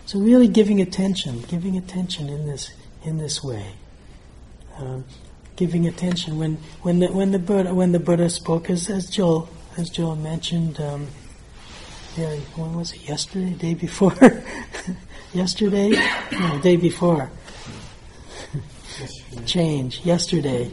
So 0.06 0.20
really 0.20 0.48
giving 0.48 0.82
attention, 0.82 1.42
giving 1.42 1.78
attention 1.78 2.30
in 2.30 2.48
this 2.48 2.72
in 3.04 3.18
this 3.18 3.44
way. 3.44 3.74
Um, 4.78 5.06
giving 5.56 5.88
attention 5.88 6.38
when 6.38 6.58
when 6.82 7.00
the 7.00 7.08
when 7.08 7.32
the 7.32 7.40
Buddha 7.40 7.74
when 7.74 7.92
the 7.92 8.00
Buddha 8.00 8.30
spoke 8.30 8.70
as 8.70 8.90
as 8.90 9.10
Joel 9.10 9.50
as 9.78 9.90
Joel 9.90 10.16
mentioned 10.16 10.80
um, 10.80 11.08
when 12.16 12.76
was 12.76 12.94
it 12.94 13.08
yesterday? 13.08 13.54
Day 13.54 13.74
before? 13.74 14.14
Yesterday? 15.34 15.90
No 16.32 16.62
day 16.62 16.78
before. 16.78 17.30
Change 19.46 20.06
yesterday. 20.06 20.72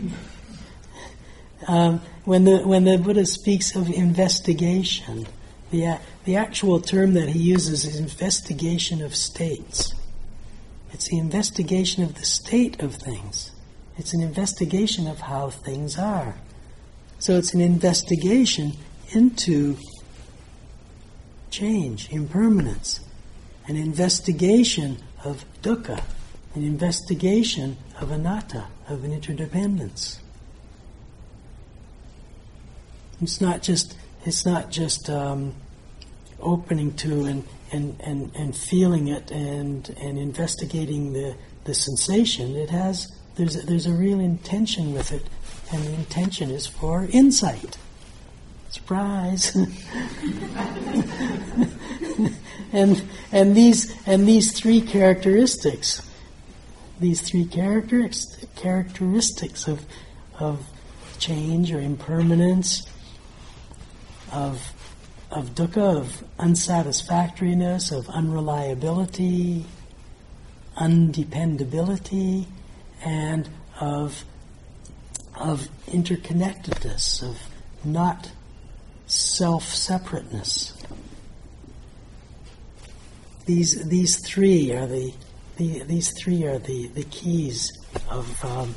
Um, 1.66 2.00
when 2.24 2.44
the 2.44 2.58
when 2.58 2.84
the 2.84 2.96
Buddha 2.96 3.26
speaks 3.26 3.74
of 3.74 3.90
investigation 3.90 5.26
the 5.72 5.98
the 6.24 6.36
actual 6.36 6.80
term 6.80 7.14
that 7.14 7.30
he 7.30 7.40
uses 7.40 7.84
is 7.84 7.98
investigation 7.98 9.02
of 9.02 9.16
states. 9.16 9.92
It's 10.92 11.08
the 11.08 11.18
investigation 11.18 12.04
of 12.04 12.14
the 12.14 12.24
state 12.24 12.80
of 12.80 12.94
things. 12.94 13.50
It's 13.96 14.14
an 14.14 14.20
investigation 14.20 15.08
of 15.08 15.20
how 15.20 15.50
things 15.50 15.98
are. 15.98 16.36
So 17.18 17.36
it's 17.38 17.54
an 17.54 17.60
investigation 17.60 18.74
into 19.12 19.76
change, 21.52 22.10
impermanence, 22.10 23.00
an 23.68 23.76
investigation 23.76 24.96
of 25.24 25.44
dukkha, 25.62 26.02
an 26.54 26.64
investigation 26.64 27.76
of 28.00 28.10
anatta, 28.10 28.66
of 28.88 29.04
an 29.04 29.12
interdependence. 29.12 30.18
It's 33.20 33.40
not 33.40 33.62
just 33.62 33.96
it's 34.24 34.44
not 34.44 34.70
just 34.70 35.08
um, 35.10 35.54
opening 36.40 36.94
to 36.94 37.24
and, 37.24 37.44
and, 37.72 38.00
and, 38.00 38.30
and 38.34 38.56
feeling 38.56 39.08
it 39.08 39.30
and 39.30 39.88
and 40.00 40.18
investigating 40.18 41.12
the, 41.12 41.36
the 41.64 41.74
sensation. 41.74 42.56
It 42.56 42.70
has 42.70 43.12
there's 43.36 43.56
a, 43.56 43.66
there's 43.66 43.86
a 43.86 43.92
real 43.92 44.20
intention 44.20 44.92
with 44.92 45.12
it, 45.12 45.22
and 45.72 45.84
the 45.84 45.94
intention 45.94 46.50
is 46.50 46.66
for 46.66 47.06
insight. 47.12 47.78
Surprise! 48.70 49.56
and 52.72 53.02
and 53.30 53.54
these 53.54 53.94
and 54.06 54.26
these 54.26 54.52
three 54.58 54.80
characteristics, 54.80 56.02
these 57.00 57.20
three 57.20 57.44
characteristics 57.44 58.46
characteristics 58.56 59.68
of 59.68 59.84
of 60.38 60.66
change 61.18 61.72
or 61.72 61.80
impermanence, 61.80 62.82
of 64.32 64.72
of 65.30 65.54
dukkha, 65.54 65.98
of 65.98 66.24
unsatisfactoriness, 66.38 67.90
of 67.90 68.08
unreliability, 68.10 69.64
undependability, 70.76 72.46
and 73.04 73.48
of 73.80 74.24
of 75.34 75.68
interconnectedness, 75.86 77.22
of 77.22 77.38
not 77.84 78.30
self-separateness. 79.06 80.81
These 83.52 83.84
these 83.84 84.14
three 84.26 84.72
are 84.72 84.86
the, 84.86 85.12
the 85.58 85.82
these 85.82 86.10
three 86.18 86.44
are 86.44 86.58
the, 86.58 86.88
the 86.94 87.04
keys 87.04 87.70
of 88.08 88.26
um, 88.42 88.74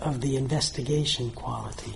of 0.00 0.20
the 0.20 0.36
investigation 0.36 1.30
quality. 1.30 1.94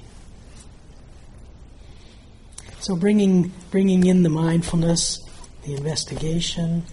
So 2.80 2.96
bringing 2.96 3.52
bringing 3.70 4.06
in 4.06 4.22
the 4.22 4.30
mindfulness, 4.30 5.18
the 5.64 5.74
investigation, 5.74 6.84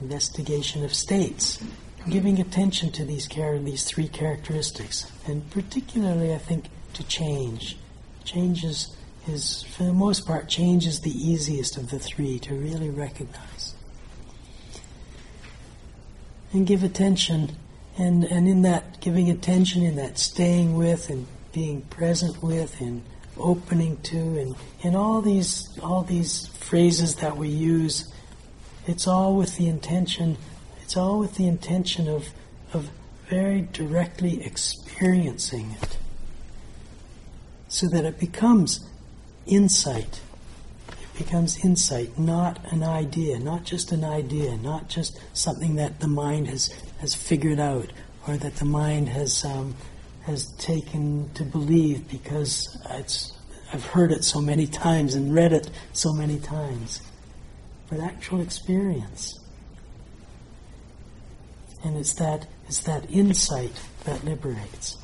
investigation 0.00 0.84
of 0.84 0.94
states, 0.94 1.58
giving 2.08 2.40
attention 2.40 2.92
to 2.92 3.04
these 3.04 3.26
char- 3.26 3.58
these 3.58 3.82
three 3.82 4.06
characteristics, 4.06 5.10
and 5.26 5.50
particularly, 5.50 6.32
I 6.32 6.38
think, 6.38 6.66
to 6.92 7.02
change. 7.02 7.76
Change 8.24 8.62
is, 8.62 8.96
is, 9.26 9.64
for 9.64 9.82
the 9.82 9.92
most 9.92 10.26
part, 10.28 10.48
change 10.48 10.86
is 10.86 11.00
the 11.00 11.10
easiest 11.10 11.76
of 11.76 11.90
the 11.90 11.98
three 11.98 12.38
to 12.38 12.54
really 12.54 12.90
recognize. 12.90 13.49
And 16.52 16.66
give 16.66 16.82
attention, 16.82 17.56
and, 17.96 18.24
and 18.24 18.48
in 18.48 18.62
that 18.62 19.00
giving 19.00 19.30
attention, 19.30 19.82
in 19.82 19.96
that 19.96 20.18
staying 20.18 20.76
with, 20.76 21.08
and 21.10 21.26
being 21.52 21.82
present 21.82 22.42
with, 22.42 22.80
and 22.80 23.02
opening 23.38 23.96
to, 23.98 24.16
and 24.18 24.56
in 24.82 24.96
all 24.96 25.22
these 25.22 25.78
all 25.80 26.02
these 26.02 26.48
phrases 26.48 27.14
that 27.16 27.36
we 27.36 27.48
use, 27.48 28.12
it's 28.86 29.06
all 29.06 29.36
with 29.36 29.56
the 29.56 29.68
intention 29.68 30.36
it's 30.90 30.96
all 30.96 31.20
with 31.20 31.36
the 31.36 31.46
intention 31.46 32.08
of, 32.08 32.30
of 32.72 32.90
very 33.28 33.60
directly 33.60 34.44
experiencing 34.44 35.76
it 35.80 35.98
so 37.68 37.86
that 37.86 38.04
it 38.04 38.18
becomes 38.18 38.84
insight. 39.46 40.20
Becomes 41.20 41.62
insight, 41.62 42.18
not 42.18 42.72
an 42.72 42.82
idea, 42.82 43.38
not 43.38 43.64
just 43.64 43.92
an 43.92 44.04
idea, 44.04 44.56
not 44.56 44.88
just 44.88 45.20
something 45.36 45.74
that 45.74 46.00
the 46.00 46.08
mind 46.08 46.48
has, 46.48 46.72
has 46.98 47.14
figured 47.14 47.60
out 47.60 47.92
or 48.26 48.38
that 48.38 48.56
the 48.56 48.64
mind 48.64 49.10
has, 49.10 49.44
um, 49.44 49.74
has 50.22 50.46
taken 50.52 51.30
to 51.34 51.44
believe 51.44 52.08
because 52.08 52.80
it's, 52.88 53.34
I've 53.70 53.84
heard 53.84 54.12
it 54.12 54.24
so 54.24 54.40
many 54.40 54.66
times 54.66 55.14
and 55.14 55.34
read 55.34 55.52
it 55.52 55.68
so 55.92 56.14
many 56.14 56.38
times. 56.38 57.02
But 57.90 58.00
actual 58.00 58.40
experience. 58.40 59.38
And 61.84 61.98
it's 61.98 62.14
that, 62.14 62.46
it's 62.66 62.80
that 62.84 63.10
insight 63.10 63.78
that 64.04 64.24
liberates. 64.24 64.96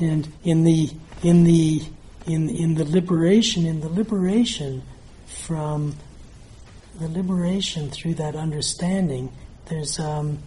And 0.00 0.28
in 0.44 0.64
the 0.64 0.90
in 1.22 1.44
the 1.44 1.82
in 2.26 2.48
in 2.48 2.74
the 2.74 2.84
liberation, 2.84 3.66
in 3.66 3.80
the 3.80 3.88
liberation 3.88 4.82
from 5.26 5.96
the 6.98 7.08
liberation 7.08 7.90
through 7.90 8.14
that 8.14 8.34
understanding, 8.34 9.32
there's 9.66 9.98
um, 9.98 10.38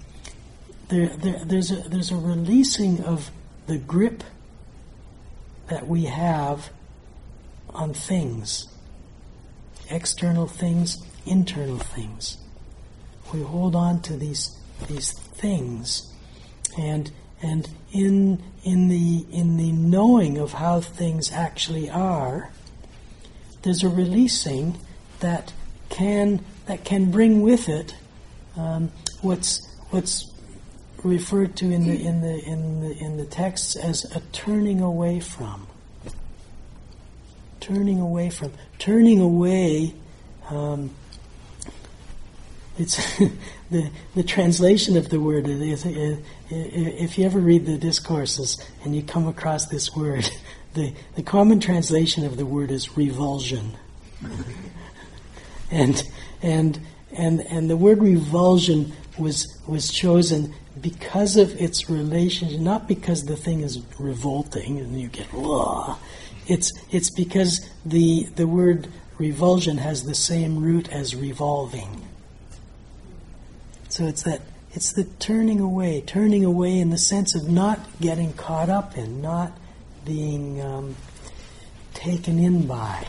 there, 0.90 1.08
there 1.18 1.46
there's 1.46 1.72
a 1.72 1.88
there's 1.88 2.12
a 2.12 2.18
releasing 2.18 3.02
of 3.04 3.30
the 3.68 3.78
grip 3.78 4.24
that 5.68 5.88
we 5.88 6.06
have 6.06 6.70
on 7.70 7.94
things 7.94 8.68
external 9.90 10.48
things, 10.48 10.98
internal 11.26 11.78
things. 11.78 12.38
We 13.34 13.42
hold 13.42 13.76
on 13.76 14.02
to 14.04 14.18
these 14.18 14.58
these 14.88 15.14
things, 15.14 16.12
and 16.78 17.12
and 17.44 17.70
in 17.92 18.42
in 18.64 18.88
the 18.88 19.26
in 19.32 19.58
the 19.58 19.72
knowing 19.72 20.38
of 20.38 20.54
how 20.54 20.80
things 20.80 21.32
actually 21.32 21.90
are, 21.90 22.50
there's 23.62 23.84
a 23.84 23.90
releasing 23.90 24.80
that 25.20 25.54
can 25.90 26.44
that 26.66 26.86
can 26.86 27.12
bring 27.12 27.42
with 27.42 27.68
it 27.70 27.96
um, 28.56 28.92
what's 29.22 29.68
what's 29.90 30.32
referred 31.04 31.56
to 31.58 31.70
in 31.70 31.86
the 31.86 32.06
in 32.06 32.22
the 32.22 32.40
in 32.46 32.82
the 32.82 32.98
in 32.98 33.18
the 33.18 33.26
texts 33.26 33.76
as 33.76 34.06
a 34.16 34.22
turning 34.32 34.82
away 34.82 35.20
from. 35.20 35.68
Turning 37.60 38.02
away 38.02 38.30
from, 38.30 38.52
turning 38.78 39.22
away 39.22 39.94
um, 40.50 40.94
it's 42.78 43.18
the 43.72 43.90
the 44.16 44.24
translation 44.24 44.98
of 44.98 45.10
the 45.10 45.20
word 45.20 45.46
if 45.48 47.18
you 47.18 47.26
ever 47.26 47.40
read 47.40 47.66
the 47.66 47.78
discourses 47.78 48.58
and 48.84 48.96
you 48.96 49.04
come 49.04 49.28
across 49.28 49.68
this 49.68 49.96
word, 49.96 50.30
the 50.74 50.94
the 51.16 51.24
common 51.24 51.60
translation 51.60 52.26
of 52.26 52.38
the 52.38 52.46
word 52.46 52.72
is 52.72 52.98
revulsion, 52.98 53.78
and 55.72 56.04
and 56.42 56.80
and 57.12 57.42
and 57.42 57.70
the 57.70 57.78
word 57.78 58.00
revulsion 58.00 58.94
was 59.18 59.60
was 59.68 59.92
chosen 59.92 60.54
because 60.82 61.38
of 61.38 61.56
its 61.62 61.90
relationship, 61.90 62.60
not 62.60 62.88
because 62.88 63.24
the 63.26 63.38
thing 63.38 63.62
is 63.62 63.80
revolting 64.00 64.80
and 64.80 65.00
you 65.00 65.08
get 65.08 65.28
Whoa. 65.28 65.96
It's 66.48 66.72
it's 66.92 67.12
because 67.12 67.70
the 67.86 68.24
the 68.36 68.48
word 68.48 68.88
revulsion 69.18 69.78
has 69.78 70.04
the 70.04 70.16
same 70.16 70.60
root 70.60 70.90
as 70.90 71.16
revolving. 71.16 72.02
So 73.94 74.08
it's 74.08 74.24
that 74.24 74.42
it's 74.72 74.94
the 74.94 75.04
turning 75.04 75.60
away, 75.60 76.02
turning 76.02 76.44
away 76.44 76.80
in 76.80 76.90
the 76.90 76.98
sense 76.98 77.36
of 77.36 77.48
not 77.48 77.80
getting 78.02 78.34
caught 78.34 78.68
up 78.68 78.98
in, 78.98 79.22
not 79.22 79.52
being 80.04 80.60
um, 80.64 80.96
taken 81.94 82.40
in 82.40 82.66
by. 82.66 83.08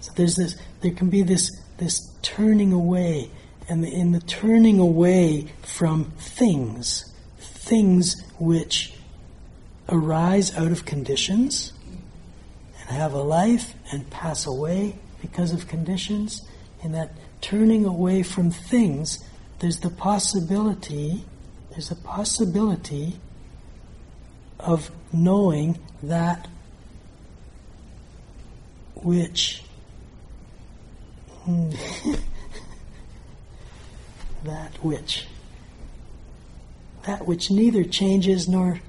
So 0.00 0.10
there's 0.16 0.36
this, 0.36 0.56
there 0.80 0.92
can 0.92 1.10
be 1.10 1.20
this 1.20 1.50
this 1.76 2.10
turning 2.22 2.72
away, 2.72 3.30
and 3.68 3.84
in 3.84 4.12
the 4.12 4.20
turning 4.20 4.78
away 4.78 5.52
from 5.60 6.12
things, 6.12 7.12
things 7.36 8.16
which 8.38 8.94
arise 9.90 10.56
out 10.56 10.72
of 10.72 10.86
conditions 10.86 11.74
and 12.80 12.96
have 12.96 13.12
a 13.12 13.22
life 13.22 13.74
and 13.92 14.08
pass 14.08 14.46
away 14.46 14.96
because 15.20 15.52
of 15.52 15.68
conditions, 15.68 16.40
in 16.82 16.92
that 16.92 17.12
turning 17.42 17.84
away 17.84 18.22
from 18.22 18.50
things 18.50 19.22
there's 19.58 19.80
the 19.80 19.90
possibility, 19.90 21.24
there's 21.70 21.90
a 21.90 21.96
possibility 21.96 23.18
of 24.58 24.90
knowing 25.12 25.78
that 26.02 26.48
which 28.94 29.62
that 34.44 34.72
which 34.82 35.26
that 37.04 37.26
which 37.26 37.50
neither 37.50 37.84
changes 37.84 38.48
nor 38.48 38.80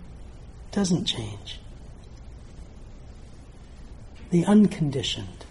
doesn't 0.71 1.05
change. 1.05 1.59
The 4.31 4.45
unconditioned 4.45 5.45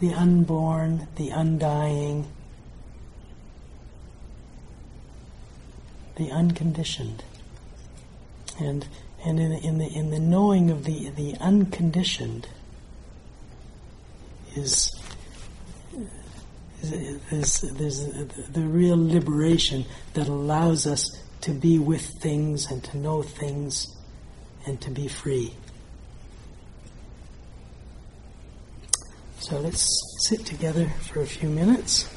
the 0.00 0.12
unborn 0.14 1.08
the 1.16 1.30
undying 1.30 2.26
the 6.18 6.30
unconditioned. 6.30 7.24
And 8.60 8.86
and 9.24 9.40
in, 9.40 9.52
in 9.52 9.78
the 9.78 9.86
in 9.86 10.10
the 10.10 10.18
knowing 10.18 10.70
of 10.70 10.84
the 10.84 11.10
the 11.10 11.36
unconditioned 11.40 12.48
is 14.54 14.94
there's, 16.82 17.60
there's 17.60 18.06
the 18.52 18.60
real 18.60 18.96
liberation 18.96 19.84
that 20.14 20.28
allows 20.28 20.86
us 20.86 21.10
to 21.40 21.52
be 21.52 21.78
with 21.78 22.02
things 22.20 22.70
and 22.70 22.82
to 22.84 22.96
know 22.98 23.22
things 23.22 23.96
and 24.66 24.80
to 24.80 24.90
be 24.90 25.08
free. 25.08 25.54
So 29.40 29.58
let's 29.60 29.88
sit 30.28 30.44
together 30.46 30.88
for 31.00 31.22
a 31.22 31.26
few 31.26 31.48
minutes. 31.48 32.08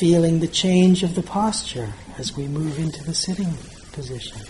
Feeling 0.00 0.40
the 0.40 0.48
change 0.48 1.02
of 1.02 1.14
the 1.14 1.22
posture 1.22 1.92
as 2.16 2.34
we 2.34 2.48
move 2.48 2.78
into 2.78 3.04
the 3.04 3.12
sitting 3.12 3.52
position. 3.92 4.40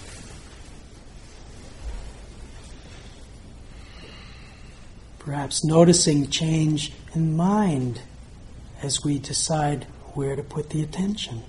Perhaps 5.18 5.64
noticing 5.64 6.30
change 6.30 6.92
in 7.16 7.36
mind 7.36 8.00
as 8.80 9.02
we 9.02 9.18
decide 9.18 9.88
where 10.14 10.36
to 10.36 10.42
put 10.44 10.70
the 10.70 10.84
attention. 10.84 11.42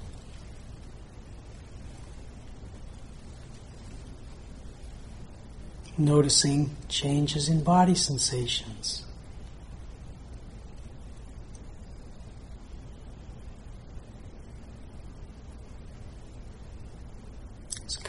Noticing 5.96 6.76
changes 6.90 7.48
in 7.48 7.64
body 7.64 7.94
sensations. 7.94 9.06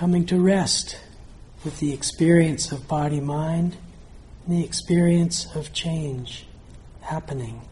coming 0.02 0.26
to 0.26 0.40
rest 0.40 0.98
with 1.64 1.78
the 1.78 1.92
experience 1.92 2.72
of 2.72 2.88
body 2.88 3.20
mind 3.20 3.76
and 4.44 4.58
the 4.58 4.64
experience 4.64 5.46
of 5.54 5.72
change 5.72 6.44
happening. 7.02 7.62